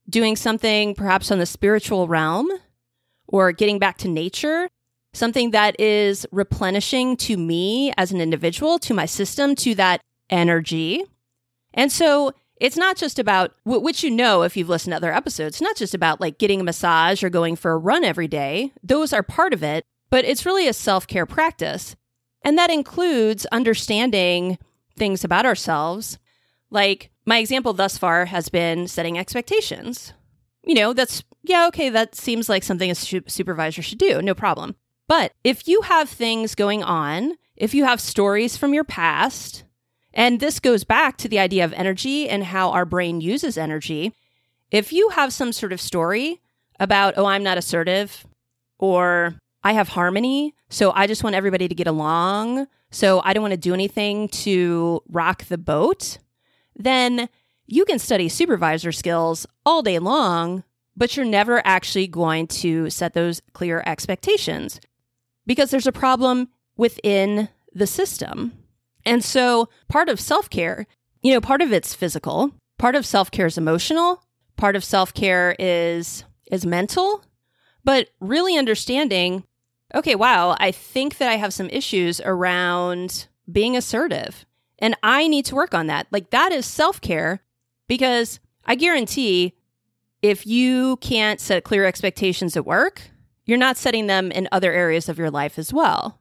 doing 0.08 0.36
something 0.36 0.94
perhaps 0.94 1.30
on 1.30 1.38
the 1.38 1.46
spiritual 1.46 2.08
realm, 2.08 2.50
or 3.28 3.52
getting 3.52 3.78
back 3.78 3.98
to 3.98 4.08
nature, 4.08 4.68
something 5.14 5.52
that 5.52 5.78
is 5.78 6.26
replenishing 6.32 7.16
to 7.16 7.36
me 7.36 7.92
as 7.96 8.12
an 8.12 8.20
individual, 8.20 8.78
to 8.78 8.94
my 8.94 9.06
system, 9.06 9.54
to 9.54 9.74
that 9.74 10.00
energy. 10.28 11.04
And 11.74 11.92
so 11.92 12.34
it's 12.62 12.76
not 12.76 12.96
just 12.96 13.18
about 13.18 13.52
which 13.64 14.04
you 14.04 14.10
know 14.10 14.42
if 14.42 14.56
you've 14.56 14.68
listened 14.68 14.92
to 14.92 14.96
other 14.96 15.12
episodes, 15.12 15.56
it's 15.56 15.60
not 15.60 15.74
just 15.74 15.94
about 15.94 16.20
like 16.20 16.38
getting 16.38 16.60
a 16.60 16.64
massage 16.64 17.24
or 17.24 17.28
going 17.28 17.56
for 17.56 17.72
a 17.72 17.76
run 17.76 18.04
every 18.04 18.28
day. 18.28 18.72
Those 18.84 19.12
are 19.12 19.24
part 19.24 19.52
of 19.52 19.64
it, 19.64 19.84
but 20.10 20.24
it's 20.24 20.46
really 20.46 20.68
a 20.68 20.72
self 20.72 21.08
care 21.08 21.26
practice. 21.26 21.96
And 22.42 22.56
that 22.56 22.70
includes 22.70 23.46
understanding 23.46 24.58
things 24.96 25.24
about 25.24 25.44
ourselves. 25.44 26.20
Like 26.70 27.10
my 27.26 27.38
example 27.38 27.72
thus 27.72 27.98
far 27.98 28.26
has 28.26 28.48
been 28.48 28.86
setting 28.86 29.18
expectations. 29.18 30.12
You 30.62 30.74
know, 30.76 30.92
that's, 30.92 31.24
yeah, 31.42 31.66
okay, 31.66 31.88
that 31.90 32.14
seems 32.14 32.48
like 32.48 32.62
something 32.62 32.92
a 32.92 32.94
supervisor 32.94 33.82
should 33.82 33.98
do, 33.98 34.22
no 34.22 34.36
problem. 34.36 34.76
But 35.08 35.32
if 35.42 35.66
you 35.66 35.80
have 35.80 36.08
things 36.08 36.54
going 36.54 36.84
on, 36.84 37.34
if 37.56 37.74
you 37.74 37.86
have 37.86 38.00
stories 38.00 38.56
from 38.56 38.72
your 38.72 38.84
past 38.84 39.64
and 40.14 40.40
this 40.40 40.60
goes 40.60 40.84
back 40.84 41.16
to 41.18 41.28
the 41.28 41.38
idea 41.38 41.64
of 41.64 41.72
energy 41.72 42.28
and 42.28 42.44
how 42.44 42.70
our 42.70 42.84
brain 42.84 43.20
uses 43.20 43.56
energy. 43.56 44.12
if 44.70 44.90
you 44.92 45.10
have 45.10 45.32
some 45.32 45.52
sort 45.52 45.72
of 45.72 45.80
story 45.80 46.40
about, 46.80 47.14
oh, 47.18 47.26
I'm 47.26 47.42
not 47.42 47.58
assertive, 47.58 48.26
or 48.78 49.34
I 49.62 49.72
have 49.74 49.88
harmony, 49.88 50.54
so 50.70 50.92
I 50.92 51.06
just 51.06 51.22
want 51.22 51.36
everybody 51.36 51.68
to 51.68 51.74
get 51.74 51.86
along, 51.86 52.66
so 52.90 53.20
I 53.22 53.32
don't 53.32 53.42
want 53.42 53.52
to 53.52 53.58
do 53.58 53.74
anything 53.74 54.28
to 54.28 55.02
rock 55.08 55.44
the 55.44 55.58
boat, 55.58 56.18
then 56.74 57.28
you 57.66 57.84
can 57.84 57.98
study 57.98 58.28
supervisor 58.28 58.92
skills 58.92 59.46
all 59.64 59.82
day 59.82 59.98
long, 59.98 60.64
but 60.96 61.16
you're 61.16 61.26
never 61.26 61.64
actually 61.66 62.06
going 62.06 62.46
to 62.46 62.90
set 62.90 63.14
those 63.14 63.40
clear 63.52 63.82
expectations 63.86 64.80
because 65.46 65.70
there's 65.70 65.86
a 65.86 65.92
problem 65.92 66.48
within 66.76 67.48
the 67.72 67.86
system. 67.86 68.52
And 69.04 69.24
so 69.24 69.68
part 69.88 70.08
of 70.08 70.20
self 70.20 70.48
care, 70.50 70.86
you 71.22 71.32
know, 71.32 71.40
part 71.40 71.62
of 71.62 71.72
it's 71.72 71.94
physical, 71.94 72.52
part 72.78 72.94
of 72.94 73.06
self 73.06 73.30
care 73.30 73.46
is 73.46 73.58
emotional, 73.58 74.22
part 74.56 74.76
of 74.76 74.84
self 74.84 75.14
care 75.14 75.56
is 75.58 76.24
is 76.50 76.66
mental, 76.66 77.24
but 77.84 78.10
really 78.20 78.56
understanding, 78.56 79.44
okay, 79.94 80.14
wow, 80.14 80.56
I 80.58 80.70
think 80.70 81.18
that 81.18 81.30
I 81.30 81.36
have 81.36 81.54
some 81.54 81.70
issues 81.70 82.20
around 82.20 83.28
being 83.50 83.76
assertive. 83.76 84.44
And 84.78 84.96
I 85.02 85.28
need 85.28 85.44
to 85.46 85.54
work 85.54 85.74
on 85.74 85.86
that. 85.86 86.06
Like 86.10 86.30
that 86.30 86.52
is 86.52 86.66
self 86.66 87.00
care 87.00 87.40
because 87.88 88.40
I 88.64 88.74
guarantee 88.74 89.54
if 90.22 90.46
you 90.46 90.96
can't 90.98 91.40
set 91.40 91.64
clear 91.64 91.84
expectations 91.84 92.56
at 92.56 92.66
work, 92.66 93.10
you're 93.44 93.58
not 93.58 93.76
setting 93.76 94.06
them 94.06 94.30
in 94.30 94.48
other 94.52 94.72
areas 94.72 95.08
of 95.08 95.18
your 95.18 95.30
life 95.30 95.58
as 95.58 95.72
well. 95.72 96.20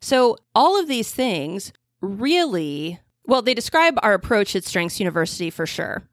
So, 0.00 0.36
all 0.54 0.78
of 0.78 0.88
these 0.88 1.12
things 1.12 1.72
really, 2.00 3.00
well, 3.24 3.42
they 3.42 3.54
describe 3.54 3.98
our 4.02 4.14
approach 4.14 4.54
at 4.56 4.64
Strengths 4.64 5.00
University 5.00 5.50
for 5.50 5.66
sure. 5.66 6.08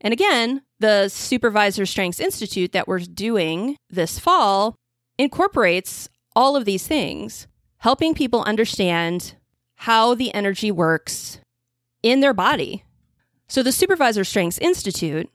And 0.00 0.12
again, 0.12 0.62
the 0.78 1.08
Supervisor 1.08 1.84
Strengths 1.84 2.20
Institute 2.20 2.72
that 2.72 2.88
we're 2.88 3.00
doing 3.00 3.76
this 3.90 4.18
fall 4.18 4.76
incorporates 5.18 6.08
all 6.34 6.56
of 6.56 6.64
these 6.64 6.86
things, 6.86 7.46
helping 7.78 8.14
people 8.14 8.42
understand 8.44 9.34
how 9.76 10.14
the 10.14 10.32
energy 10.34 10.70
works 10.70 11.38
in 12.02 12.20
their 12.20 12.34
body. 12.34 12.84
So, 13.48 13.62
the 13.62 13.72
Supervisor 13.72 14.24
Strengths 14.24 14.58
Institute 14.58 15.28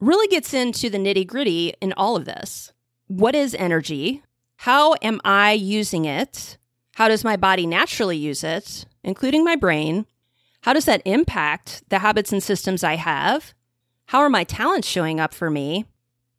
really 0.00 0.28
gets 0.28 0.54
into 0.54 0.88
the 0.88 0.98
nitty 0.98 1.26
gritty 1.26 1.74
in 1.80 1.92
all 1.94 2.16
of 2.16 2.24
this. 2.24 2.72
What 3.08 3.34
is 3.34 3.54
energy? 3.54 4.22
How 4.58 4.94
am 5.02 5.20
I 5.24 5.52
using 5.52 6.04
it? 6.04 6.58
How 6.96 7.08
does 7.08 7.24
my 7.24 7.36
body 7.36 7.66
naturally 7.66 8.16
use 8.16 8.42
it, 8.42 8.86
including 9.04 9.44
my 9.44 9.54
brain? 9.54 10.06
How 10.62 10.72
does 10.72 10.86
that 10.86 11.02
impact 11.04 11.82
the 11.90 11.98
habits 11.98 12.32
and 12.32 12.42
systems 12.42 12.82
I 12.82 12.94
have? 12.96 13.52
How 14.06 14.20
are 14.20 14.30
my 14.30 14.44
talents 14.44 14.88
showing 14.88 15.20
up 15.20 15.34
for 15.34 15.50
me? 15.50 15.84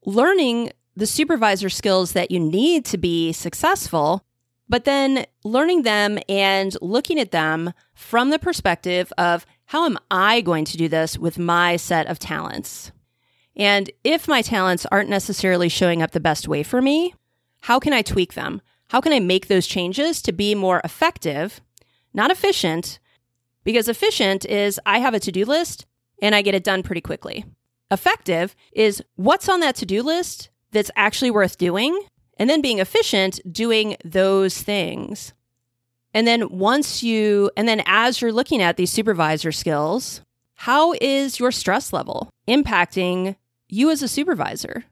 Learning 0.03 0.71
the 0.95 1.05
supervisor 1.05 1.69
skills 1.69 2.13
that 2.13 2.31
you 2.31 2.39
need 2.39 2.85
to 2.85 2.97
be 2.97 3.33
successful, 3.33 4.25
but 4.67 4.83
then 4.83 5.27
learning 5.43 5.83
them 5.83 6.17
and 6.27 6.75
looking 6.81 7.19
at 7.19 7.29
them 7.29 7.71
from 7.93 8.31
the 8.31 8.39
perspective 8.39 9.13
of 9.15 9.45
how 9.65 9.85
am 9.85 9.99
I 10.09 10.41
going 10.41 10.65
to 10.65 10.77
do 10.77 10.87
this 10.87 11.19
with 11.19 11.37
my 11.37 11.75
set 11.75 12.07
of 12.07 12.17
talents? 12.17 12.91
And 13.55 13.91
if 14.03 14.27
my 14.27 14.41
talents 14.41 14.87
aren't 14.91 15.07
necessarily 15.07 15.69
showing 15.69 16.01
up 16.01 16.13
the 16.13 16.19
best 16.19 16.47
way 16.47 16.63
for 16.63 16.81
me, 16.81 17.13
how 17.59 17.79
can 17.79 17.93
I 17.93 18.01
tweak 18.01 18.33
them? 18.33 18.59
How 18.89 19.01
can 19.01 19.13
I 19.13 19.19
make 19.19 19.47
those 19.47 19.67
changes 19.67 20.21
to 20.23 20.31
be 20.31 20.55
more 20.55 20.81
effective, 20.83 21.61
not 22.13 22.31
efficient? 22.31 22.99
Because 23.63 23.87
efficient 23.89 24.45
is 24.45 24.79
I 24.85 24.99
have 24.99 25.13
a 25.13 25.19
to 25.19 25.31
do 25.31 25.45
list 25.45 25.85
and 26.21 26.33
I 26.33 26.41
get 26.41 26.55
it 26.55 26.63
done 26.63 26.83
pretty 26.83 27.01
quickly. 27.01 27.45
Effective 27.91 28.55
is 28.71 29.03
what's 29.15 29.49
on 29.49 29.59
that 29.59 29.75
to 29.77 29.85
do 29.85 30.01
list 30.01 30.49
that's 30.71 30.91
actually 30.95 31.31
worth 31.31 31.57
doing, 31.57 31.97
and 32.37 32.49
then 32.49 32.61
being 32.61 32.79
efficient 32.79 33.39
doing 33.51 33.95
those 34.03 34.61
things. 34.61 35.33
And 36.13 36.27
then 36.27 36.49
once 36.49 37.01
you, 37.03 37.49
and 37.55 37.67
then 37.67 37.81
as 37.85 38.21
you're 38.21 38.33
looking 38.33 38.61
at 38.61 38.77
these 38.77 38.91
supervisor 38.91 39.51
skills, 39.51 40.21
how 40.55 40.93
is 40.99 41.39
your 41.39 41.51
stress 41.51 41.93
level 41.93 42.29
impacting 42.47 43.35
you 43.69 43.89
as 43.89 44.01
a 44.01 44.07
supervisor? 44.07 44.85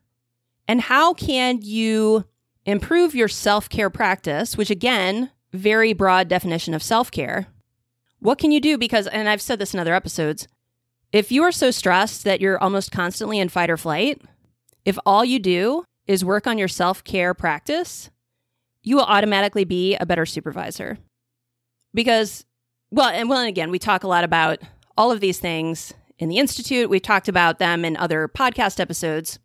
And 0.67 0.81
how 0.81 1.13
can 1.13 1.59
you 1.61 2.25
improve 2.65 3.15
your 3.15 3.27
self 3.27 3.69
care 3.69 3.89
practice, 3.89 4.57
which 4.57 4.69
again, 4.69 5.31
very 5.53 5.93
broad 5.93 6.27
definition 6.27 6.73
of 6.73 6.83
self 6.83 7.11
care? 7.11 7.47
What 8.19 8.37
can 8.37 8.51
you 8.51 8.59
do? 8.59 8.77
Because, 8.77 9.07
and 9.07 9.29
I've 9.29 9.41
said 9.41 9.59
this 9.59 9.73
in 9.73 9.79
other 9.79 9.93
episodes, 9.93 10.47
if 11.11 11.31
you 11.31 11.43
are 11.43 11.51
so 11.51 11.71
stressed 11.71 12.23
that 12.23 12.41
you're 12.41 12.61
almost 12.61 12.91
constantly 12.91 13.39
in 13.39 13.49
fight 13.49 13.69
or 13.69 13.77
flight, 13.77 14.21
if 14.83 14.97
all 15.05 15.23
you 15.23 15.39
do 15.39 15.85
is 16.07 16.25
work 16.25 16.47
on 16.47 16.57
your 16.57 16.67
self 16.67 17.03
care 17.03 17.33
practice, 17.33 18.09
you 18.83 18.95
will 18.95 19.03
automatically 19.03 19.63
be 19.63 19.95
a 19.95 20.05
better 20.05 20.25
supervisor. 20.25 20.97
Because, 21.93 22.45
well, 22.91 23.09
and 23.09 23.29
well, 23.29 23.39
and 23.39 23.47
again, 23.47 23.71
we 23.71 23.79
talk 23.79 24.03
a 24.03 24.07
lot 24.07 24.23
about 24.23 24.59
all 24.97 25.11
of 25.11 25.19
these 25.19 25.39
things 25.39 25.93
in 26.17 26.29
the 26.29 26.37
Institute. 26.37 26.89
We've 26.89 27.01
talked 27.01 27.27
about 27.27 27.59
them 27.59 27.83
in 27.85 27.97
other 27.97 28.27
podcast 28.27 28.79
episodes. 28.79 29.39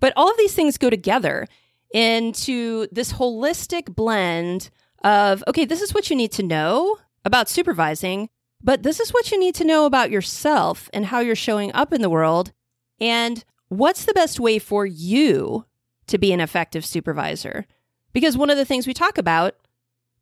But 0.00 0.12
all 0.16 0.30
of 0.30 0.38
these 0.38 0.54
things 0.54 0.78
go 0.78 0.90
together 0.90 1.46
into 1.92 2.86
this 2.92 3.12
holistic 3.14 3.94
blend 3.94 4.70
of 5.02 5.42
okay, 5.48 5.64
this 5.64 5.80
is 5.80 5.94
what 5.94 6.10
you 6.10 6.16
need 6.16 6.32
to 6.32 6.42
know 6.42 6.98
about 7.24 7.48
supervising, 7.48 8.28
but 8.62 8.82
this 8.82 9.00
is 9.00 9.12
what 9.12 9.30
you 9.30 9.38
need 9.38 9.54
to 9.56 9.64
know 9.64 9.86
about 9.86 10.10
yourself 10.10 10.90
and 10.92 11.06
how 11.06 11.20
you're 11.20 11.34
showing 11.34 11.72
up 11.72 11.92
in 11.92 12.02
the 12.02 12.10
world. 12.10 12.52
And 13.00 13.42
what's 13.68 14.04
the 14.04 14.14
best 14.14 14.38
way 14.38 14.58
for 14.58 14.84
you 14.84 15.64
to 16.06 16.18
be 16.18 16.32
an 16.32 16.40
effective 16.40 16.84
supervisor? 16.84 17.66
Because 18.12 18.36
one 18.36 18.50
of 18.50 18.56
the 18.56 18.64
things 18.64 18.86
we 18.86 18.94
talk 18.94 19.18
about 19.18 19.54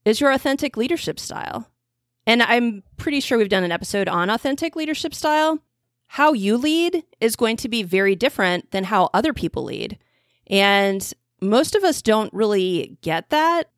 is 0.04 0.20
your 0.20 0.30
authentic 0.30 0.76
leadership 0.76 1.18
style. 1.18 1.70
And 2.26 2.42
I'm 2.42 2.82
pretty 2.96 3.20
sure 3.20 3.38
we've 3.38 3.48
done 3.48 3.64
an 3.64 3.72
episode 3.72 4.06
on 4.08 4.30
authentic 4.30 4.76
leadership 4.76 5.14
style 5.14 5.62
how 6.08 6.32
you 6.32 6.56
lead 6.56 7.04
is 7.20 7.36
going 7.36 7.56
to 7.58 7.68
be 7.68 7.82
very 7.82 8.16
different 8.16 8.70
than 8.70 8.84
how 8.84 9.10
other 9.12 9.32
people 9.32 9.64
lead. 9.64 9.98
And 10.46 11.12
most 11.40 11.74
of 11.74 11.84
us 11.84 12.02
don't 12.02 12.32
really 12.32 12.98
get 13.02 13.30
that, 13.30 13.70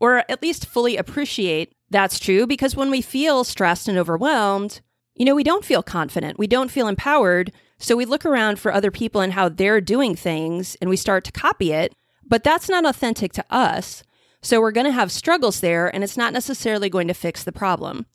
or 0.00 0.24
at 0.28 0.42
least 0.42 0.66
fully 0.66 0.96
appreciate 0.96 1.74
that's 1.90 2.18
true, 2.18 2.46
because 2.46 2.74
when 2.74 2.90
we 2.90 3.02
feel 3.02 3.44
stressed 3.44 3.86
and 3.86 3.98
overwhelmed, 3.98 4.80
you 5.14 5.24
know, 5.24 5.34
we 5.34 5.44
don't 5.44 5.64
feel 5.64 5.82
confident, 5.82 6.38
we 6.38 6.46
don't 6.46 6.70
feel 6.70 6.88
empowered. 6.88 7.52
So 7.78 7.96
we 7.96 8.04
look 8.04 8.24
around 8.24 8.58
for 8.58 8.72
other 8.72 8.90
people 8.90 9.20
and 9.20 9.32
how 9.32 9.48
they're 9.48 9.80
doing 9.80 10.14
things 10.14 10.76
and 10.80 10.88
we 10.88 10.96
start 10.96 11.24
to 11.24 11.32
copy 11.32 11.72
it, 11.72 11.94
but 12.26 12.44
that's 12.44 12.68
not 12.68 12.86
authentic 12.86 13.32
to 13.34 13.44
us. 13.50 14.04
So 14.40 14.60
we're 14.60 14.72
going 14.72 14.86
to 14.86 14.92
have 14.92 15.12
struggles 15.12 15.60
there 15.60 15.92
and 15.94 16.02
it's 16.02 16.16
not 16.16 16.32
necessarily 16.32 16.88
going 16.88 17.08
to 17.08 17.14
fix 17.14 17.44
the 17.44 17.52
problem. 17.52 18.06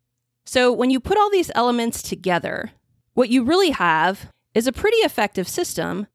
So 0.45 0.71
when 0.71 0.89
you 0.89 0.99
put 0.99 1.17
all 1.17 1.29
these 1.29 1.51
elements 1.53 2.01
together, 2.01 2.71
what 3.13 3.29
you 3.29 3.43
really 3.43 3.71
have 3.71 4.31
is 4.53 4.67
a 4.67 4.71
pretty 4.71 4.97
effective 4.97 5.47
system 5.47 6.07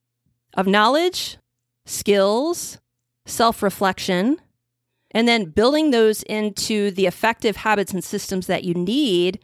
of 0.54 0.66
knowledge, 0.66 1.36
skills, 1.84 2.78
self 3.26 3.62
reflection, 3.62 4.40
and 5.10 5.28
then 5.28 5.50
building 5.50 5.90
those 5.90 6.22
into 6.24 6.90
the 6.90 7.06
effective 7.06 7.56
habits 7.56 7.92
and 7.92 8.02
systems 8.02 8.46
that 8.46 8.64
you 8.64 8.74
need 8.74 9.38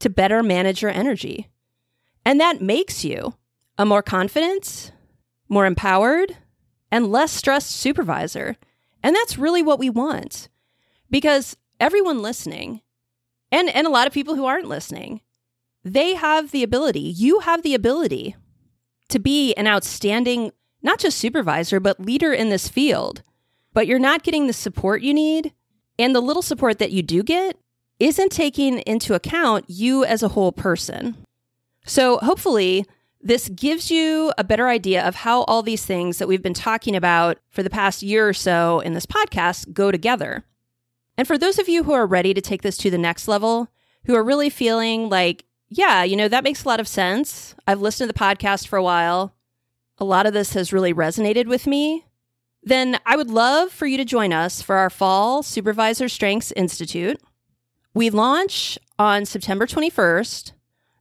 to 0.00 0.10
better 0.10 0.42
manage 0.42 0.82
your 0.82 0.90
energy. 0.90 1.48
And 2.24 2.40
that 2.40 2.60
makes 2.60 3.04
you 3.04 3.34
a 3.78 3.86
more 3.86 4.02
confident, 4.02 4.92
more 5.48 5.66
empowered, 5.66 6.36
and 6.90 7.10
less 7.10 7.32
stressed 7.32 7.70
supervisor. 7.70 8.56
And 9.02 9.14
that's 9.14 9.38
really 9.38 9.62
what 9.62 9.78
we 9.78 9.88
want. 9.88 10.48
Because 11.10 11.56
everyone 11.78 12.22
listening, 12.22 12.82
and, 13.50 13.68
and 13.68 13.86
a 13.86 13.90
lot 13.90 14.06
of 14.06 14.12
people 14.12 14.34
who 14.34 14.44
aren't 14.44 14.68
listening, 14.68 15.20
they 15.82 16.14
have 16.14 16.50
the 16.50 16.62
ability, 16.62 17.00
you 17.00 17.40
have 17.40 17.62
the 17.62 17.74
ability 17.74 18.36
to 19.08 19.18
be 19.18 19.54
an 19.54 19.66
outstanding, 19.66 20.52
not 20.82 20.98
just 20.98 21.18
supervisor, 21.18 21.80
but 21.80 22.00
leader 22.00 22.32
in 22.32 22.48
this 22.48 22.68
field. 22.68 23.22
But 23.72 23.86
you're 23.86 23.98
not 23.98 24.22
getting 24.22 24.46
the 24.46 24.52
support 24.52 25.02
you 25.02 25.14
need. 25.14 25.52
And 25.98 26.14
the 26.14 26.20
little 26.20 26.42
support 26.42 26.78
that 26.78 26.92
you 26.92 27.02
do 27.02 27.22
get 27.22 27.56
isn't 27.98 28.32
taking 28.32 28.78
into 28.80 29.14
account 29.14 29.66
you 29.68 30.04
as 30.04 30.22
a 30.22 30.28
whole 30.28 30.52
person. 30.52 31.16
So 31.84 32.18
hopefully, 32.18 32.86
this 33.20 33.50
gives 33.50 33.90
you 33.90 34.32
a 34.38 34.44
better 34.44 34.68
idea 34.68 35.06
of 35.06 35.16
how 35.16 35.42
all 35.42 35.62
these 35.62 35.84
things 35.84 36.18
that 36.18 36.26
we've 36.26 36.42
been 36.42 36.54
talking 36.54 36.96
about 36.96 37.38
for 37.50 37.62
the 37.62 37.68
past 37.68 38.02
year 38.02 38.26
or 38.26 38.32
so 38.32 38.80
in 38.80 38.94
this 38.94 39.04
podcast 39.04 39.74
go 39.74 39.90
together. 39.90 40.44
And 41.18 41.26
for 41.26 41.36
those 41.36 41.58
of 41.58 41.68
you 41.68 41.84
who 41.84 41.92
are 41.92 42.06
ready 42.06 42.32
to 42.32 42.40
take 42.40 42.62
this 42.62 42.78
to 42.78 42.90
the 42.90 42.96
next 42.96 43.28
level, 43.28 43.68
who 44.06 44.14
are 44.14 44.24
really 44.24 44.48
feeling 44.48 45.10
like 45.10 45.44
yeah, 45.70 46.02
you 46.02 46.16
know, 46.16 46.26
that 46.26 46.42
makes 46.42 46.64
a 46.64 46.68
lot 46.68 46.80
of 46.80 46.88
sense. 46.88 47.54
I've 47.66 47.80
listened 47.80 48.08
to 48.08 48.12
the 48.12 48.18
podcast 48.18 48.66
for 48.66 48.76
a 48.76 48.82
while. 48.82 49.36
A 50.00 50.04
lot 50.04 50.24
of 50.24 50.32
this 50.32 50.54
has 50.54 50.72
really 50.72 50.94
resonated 50.94 51.46
with 51.46 51.66
me. 51.66 52.06
Then 52.62 52.98
I 53.04 53.16
would 53.16 53.30
love 53.30 53.70
for 53.70 53.86
you 53.86 53.98
to 53.98 54.04
join 54.04 54.32
us 54.32 54.62
for 54.62 54.76
our 54.76 54.90
fall 54.90 55.42
Supervisor 55.42 56.08
Strengths 56.08 56.52
Institute. 56.52 57.20
We 57.92 58.08
launch 58.08 58.78
on 58.98 59.26
September 59.26 59.66
21st. 59.66 60.52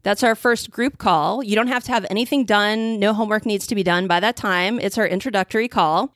That's 0.03 0.23
our 0.23 0.35
first 0.35 0.71
group 0.71 0.97
call. 0.97 1.43
You 1.43 1.55
don't 1.55 1.67
have 1.67 1.83
to 1.85 1.91
have 1.91 2.05
anything 2.09 2.45
done. 2.45 2.99
No 2.99 3.13
homework 3.13 3.45
needs 3.45 3.67
to 3.67 3.75
be 3.75 3.83
done 3.83 4.07
by 4.07 4.19
that 4.19 4.35
time. 4.35 4.79
It's 4.79 4.97
our 4.97 5.07
introductory 5.07 5.67
call. 5.67 6.13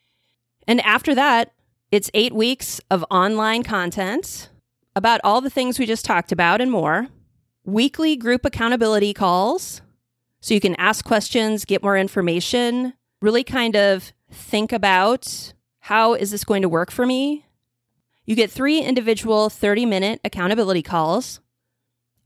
And 0.68 0.82
after 0.82 1.14
that, 1.16 1.54
it's 1.92 2.10
eight 2.14 2.34
weeks 2.34 2.82
of 2.90 3.06
online 3.12 3.64
content 3.64 4.50
about 4.96 5.22
all 5.24 5.42
the 5.42 5.50
things 5.50 5.78
we 5.78 5.86
just 5.86 6.06
talked 6.06 6.32
about 6.32 6.62
and 6.62 6.72
more. 6.72 7.08
Weekly 7.66 8.16
group 8.16 8.46
accountability 8.46 9.14
calls. 9.14 9.82
So 10.44 10.54
you 10.54 10.60
can 10.60 10.76
ask 10.76 11.06
questions, 11.06 11.64
get 11.64 11.82
more 11.82 11.98
information, 11.98 12.96
really 13.22 13.46
kind 13.46 13.78
of 13.78 14.12
think 14.30 14.74
about 14.74 15.54
how 15.80 16.16
is 16.16 16.32
this 16.32 16.44
going 16.44 16.64
to 16.64 16.68
work 16.68 16.92
for 16.92 17.06
me? 17.06 17.46
You 18.26 18.36
get 18.36 18.52
three 18.52 18.82
individual 18.82 19.50
30 19.50 19.86
minute 19.86 20.20
accountability 20.26 20.82
calls. 20.82 21.40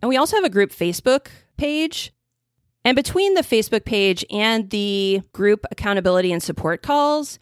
And 0.02 0.10
we 0.10 0.18
also 0.18 0.36
have 0.36 0.44
a 0.44 0.50
group 0.50 0.72
Facebook 0.72 1.28
page. 1.58 2.12
And 2.84 2.96
between 2.96 3.36
the 3.36 3.44
Facebook 3.44 3.86
page 3.86 4.26
and 4.32 4.68
the 4.72 5.22
group 5.32 5.64
accountability 5.70 6.32
and 6.32 6.42
support 6.42 6.82
calls, 6.82 7.38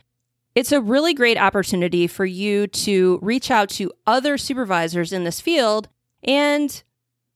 it's 0.55 0.73
a 0.73 0.81
really 0.81 1.13
great 1.13 1.37
opportunity 1.37 2.05
for 2.05 2.25
you 2.25 2.67
to 2.67 3.17
reach 3.21 3.49
out 3.49 3.69
to 3.69 3.93
other 4.05 4.37
supervisors 4.37 5.13
in 5.13 5.23
this 5.23 5.39
field 5.39 5.87
and, 6.21 6.83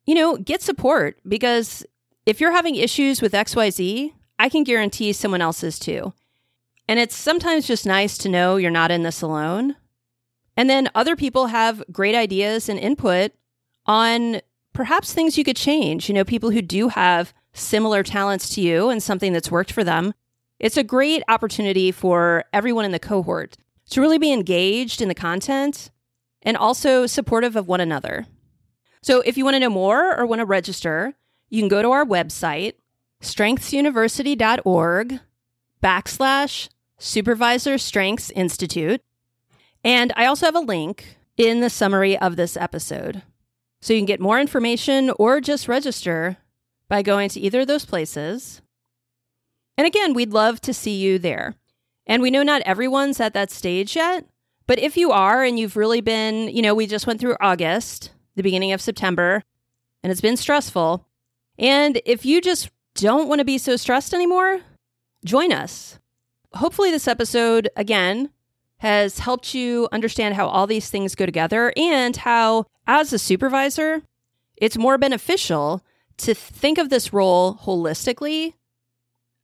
you 0.06 0.14
know, 0.14 0.36
get 0.36 0.62
support 0.62 1.22
because 1.26 1.86
if 2.30 2.40
you're 2.40 2.52
having 2.52 2.76
issues 2.76 3.24
with 3.24 3.34
XYZ, 3.34 4.14
I 4.38 4.50
can 4.50 4.64
guarantee 4.64 5.14
someone 5.14 5.42
else 5.42 5.64
is 5.64 5.80
too. 5.80 6.14
And 6.88 7.00
it's 7.00 7.16
sometimes 7.16 7.66
just 7.66 7.88
nice 7.88 8.20
to 8.20 8.30
know 8.30 8.58
you're 8.58 8.70
not 8.70 8.92
in 8.92 9.02
this 9.02 9.24
alone. 9.24 9.76
And 10.56 10.70
then 10.70 10.90
other 10.94 11.16
people 11.16 11.48
have 11.48 11.84
great 11.92 12.14
ideas 12.14 12.70
and 12.70 12.78
input 12.78 13.32
on 13.88 14.42
perhaps 14.74 15.12
things 15.12 15.40
you 15.40 15.44
could 15.44 15.56
change. 15.56 16.08
You 16.08 16.14
know, 16.14 16.24
people 16.24 16.52
who 16.52 16.62
do 16.62 16.90
have 16.90 17.34
similar 17.54 18.04
talents 18.04 18.50
to 18.50 18.62
you 18.62 18.90
and 18.90 19.02
something 19.02 19.34
that's 19.34 19.50
worked 19.50 19.72
for 19.72 19.84
them. 19.84 20.14
It's 20.60 20.78
a 20.78 20.84
great 20.84 21.24
opportunity 21.30 21.92
for 21.92 22.46
everyone 22.54 22.86
in 22.86 22.92
the 22.92 23.00
cohort 23.00 23.58
to 23.90 24.02
really 24.02 24.20
be 24.20 24.32
engaged 24.32 25.02
in 25.02 25.08
the 25.08 25.16
content 25.16 25.90
and 26.44 26.56
also 26.56 27.08
supportive 27.08 27.56
of 27.56 27.68
one 27.68 27.82
another. 27.82 28.28
So, 29.02 29.22
if 29.22 29.36
you 29.36 29.46
want 29.46 29.56
to 29.56 29.60
know 29.60 29.70
more 29.72 30.16
or 30.16 30.28
want 30.28 30.42
to 30.42 30.46
register, 30.46 31.16
you 31.50 31.62
can 31.62 31.70
go 31.70 31.82
to 31.82 31.92
our 31.92 32.06
website, 32.06 32.74
strengthsuniversity.org 33.22 35.20
backslash 35.84 36.70
supervisor 36.98 37.78
strengths 37.78 38.30
institute. 38.32 39.02
And 39.84 40.12
I 40.16 40.26
also 40.26 40.46
have 40.46 40.56
a 40.56 40.60
link 40.60 41.18
in 41.38 41.62
the 41.62 41.70
summary 41.70 42.18
of 42.18 42.36
this 42.36 42.58
episode. 42.58 43.22
So 43.82 43.94
you 43.94 44.00
can 44.00 44.06
get 44.06 44.20
more 44.20 44.40
information 44.40 45.12
or 45.18 45.40
just 45.40 45.68
register 45.68 46.38
by 46.90 47.02
going 47.02 47.30
to 47.30 47.40
either 47.40 47.62
of 47.62 47.68
those 47.68 47.86
places. 47.86 48.62
And 49.78 49.88
again, 49.88 50.14
we'd 50.14 50.34
love 50.34 50.60
to 50.62 50.74
see 50.74 50.98
you 50.98 51.18
there. 51.18 51.56
And 52.06 52.22
we 52.22 52.32
know 52.32 52.44
not 52.44 52.64
everyone's 52.64 53.20
at 53.22 53.34
that 53.36 53.52
stage 53.52 53.96
yet, 53.96 54.26
but 54.68 54.80
if 54.80 54.98
you 54.98 55.12
are 55.12 55.44
and 55.44 55.58
you've 55.58 55.78
really 55.78 56.02
been, 56.02 56.50
you 56.50 56.62
know, 56.62 56.76
we 56.76 56.88
just 56.88 57.08
went 57.08 57.22
through 57.22 57.38
August, 57.40 58.12
the 58.36 58.44
beginning 58.44 58.74
of 58.74 58.82
September, 58.82 59.44
and 60.04 60.12
it's 60.12 60.22
been 60.22 60.38
stressful. 60.38 61.06
And 61.60 62.02
if 62.06 62.26
you 62.26 62.42
just 62.42 62.70
don't 62.96 63.28
want 63.28 63.40
to 63.40 63.46
be 63.46 63.58
so 63.58 63.76
stressed 63.76 64.14
anymore, 64.14 64.62
join 65.26 65.52
us. 65.52 66.00
Hopefully, 66.54 66.90
this 66.90 67.08
episode, 67.08 67.70
again, 67.76 68.32
has 68.78 69.20
helped 69.20 69.54
you 69.54 69.90
understand 69.92 70.36
how 70.36 70.48
all 70.48 70.66
these 70.66 70.90
things 70.90 71.14
go 71.14 71.26
together 71.26 71.74
and 71.76 72.16
how, 72.16 72.66
as 72.88 73.12
a 73.12 73.20
supervisor, 73.20 74.02
it's 74.56 74.78
more 74.78 74.98
beneficial 74.98 75.84
to 76.18 76.34
think 76.34 76.78
of 76.78 76.90
this 76.90 77.14
role 77.14 77.56
holistically 77.56 78.54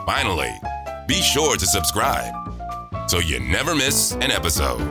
Finally, 0.05 0.53
be 1.09 1.23
sure 1.23 1.57
to 1.57 1.67
subscribe 1.67 2.35
so 3.09 3.21
you 3.21 3.41
never 3.41 3.75
miss 3.75 4.13
an 4.13 4.31
episode. 4.31 4.83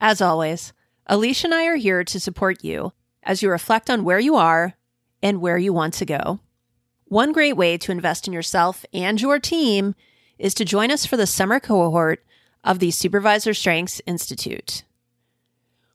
As 0.00 0.20
always, 0.20 0.72
Alicia 1.06 1.46
and 1.46 1.54
I 1.54 1.66
are 1.66 1.76
here 1.76 2.04
to 2.04 2.20
support 2.20 2.64
you 2.64 2.92
as 3.22 3.42
you 3.42 3.50
reflect 3.50 3.88
on 3.88 4.04
where 4.04 4.20
you 4.20 4.36
are 4.36 4.74
and 5.22 5.40
where 5.40 5.58
you 5.58 5.72
want 5.72 5.94
to 5.94 6.04
go. 6.04 6.40
One 7.04 7.32
great 7.32 7.56
way 7.56 7.76
to 7.78 7.92
invest 7.92 8.26
in 8.26 8.32
yourself 8.32 8.84
and 8.92 9.20
your 9.20 9.38
team 9.38 9.94
is 10.38 10.54
to 10.54 10.64
join 10.64 10.90
us 10.90 11.06
for 11.06 11.16
the 11.16 11.26
summer 11.26 11.60
cohort 11.60 12.24
of 12.64 12.78
the 12.78 12.90
Supervisor 12.90 13.54
Strengths 13.54 14.00
Institute. 14.06 14.84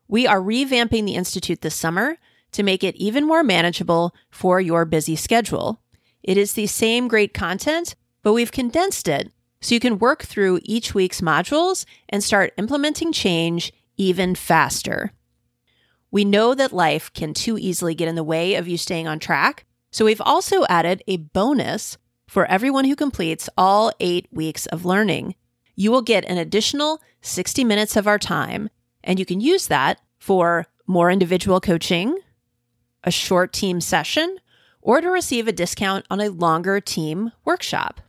We 0.07 0.25
are 0.25 0.39
revamping 0.39 1.05
the 1.05 1.15
Institute 1.15 1.61
this 1.61 1.75
summer 1.75 2.17
to 2.51 2.63
make 2.63 2.83
it 2.83 2.95
even 2.95 3.25
more 3.25 3.43
manageable 3.43 4.15
for 4.29 4.61
your 4.61 4.85
busy 4.85 5.15
schedule. 5.15 5.81
It 6.23 6.37
is 6.37 6.53
the 6.53 6.67
same 6.67 7.07
great 7.07 7.33
content, 7.33 7.95
but 8.23 8.33
we've 8.33 8.51
condensed 8.51 9.07
it 9.07 9.31
so 9.59 9.73
you 9.73 9.79
can 9.79 9.99
work 9.99 10.23
through 10.23 10.59
each 10.63 10.93
week's 10.93 11.21
modules 11.21 11.85
and 12.09 12.23
start 12.23 12.53
implementing 12.57 13.11
change 13.11 13.73
even 13.97 14.35
faster. 14.35 15.11
We 16.11 16.25
know 16.25 16.53
that 16.53 16.73
life 16.73 17.11
can 17.13 17.33
too 17.33 17.57
easily 17.57 17.93
get 17.93 18.07
in 18.07 18.15
the 18.15 18.23
way 18.23 18.55
of 18.55 18.67
you 18.67 18.77
staying 18.77 19.07
on 19.07 19.19
track, 19.19 19.65
so 19.91 20.05
we've 20.05 20.21
also 20.21 20.65
added 20.69 21.03
a 21.07 21.17
bonus 21.17 21.97
for 22.27 22.45
everyone 22.45 22.85
who 22.85 22.95
completes 22.95 23.49
all 23.57 23.91
eight 23.99 24.27
weeks 24.31 24.65
of 24.67 24.85
learning. 24.85 25.35
You 25.75 25.91
will 25.91 26.01
get 26.01 26.25
an 26.25 26.37
additional 26.37 27.01
60 27.21 27.63
minutes 27.63 27.95
of 27.95 28.07
our 28.07 28.19
time, 28.19 28.69
and 29.03 29.19
you 29.19 29.25
can 29.25 29.41
use 29.41 29.67
that 29.67 30.01
for 30.17 30.67
more 30.85 31.11
individual 31.11 31.59
coaching, 31.59 32.17
a 33.03 33.11
short 33.11 33.53
team 33.53 33.81
session, 33.81 34.37
or 34.81 35.01
to 35.01 35.09
receive 35.09 35.47
a 35.47 35.51
discount 35.51 36.05
on 36.09 36.21
a 36.21 36.29
longer 36.29 36.79
team 36.79 37.31
workshop. 37.43 38.01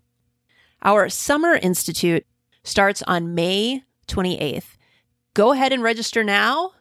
Our 0.83 1.09
Summer 1.09 1.55
Institute 1.55 2.25
starts 2.63 3.03
on 3.03 3.35
May 3.35 3.83
28th. 4.07 4.77
Go 5.35 5.53
ahead 5.53 5.73
and 5.73 5.83
register 5.83 6.23
now. 6.23 6.73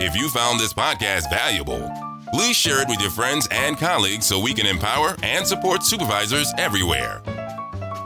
If 0.00 0.14
you 0.14 0.30
found 0.30 0.60
this 0.60 0.72
podcast 0.72 1.28
valuable, 1.28 1.90
please 2.32 2.54
share 2.54 2.82
it 2.82 2.88
with 2.88 3.00
your 3.00 3.10
friends 3.10 3.48
and 3.50 3.76
colleagues 3.76 4.26
so 4.26 4.38
we 4.38 4.54
can 4.54 4.66
empower 4.66 5.16
and 5.24 5.44
support 5.44 5.82
supervisors 5.82 6.52
everywhere. 6.58 7.20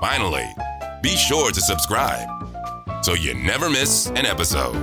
Finally, 0.01 0.49
be 1.03 1.11
sure 1.11 1.51
to 1.51 1.61
subscribe 1.61 2.27
so 3.03 3.13
you 3.13 3.35
never 3.35 3.69
miss 3.69 4.07
an 4.07 4.25
episode. 4.25 4.75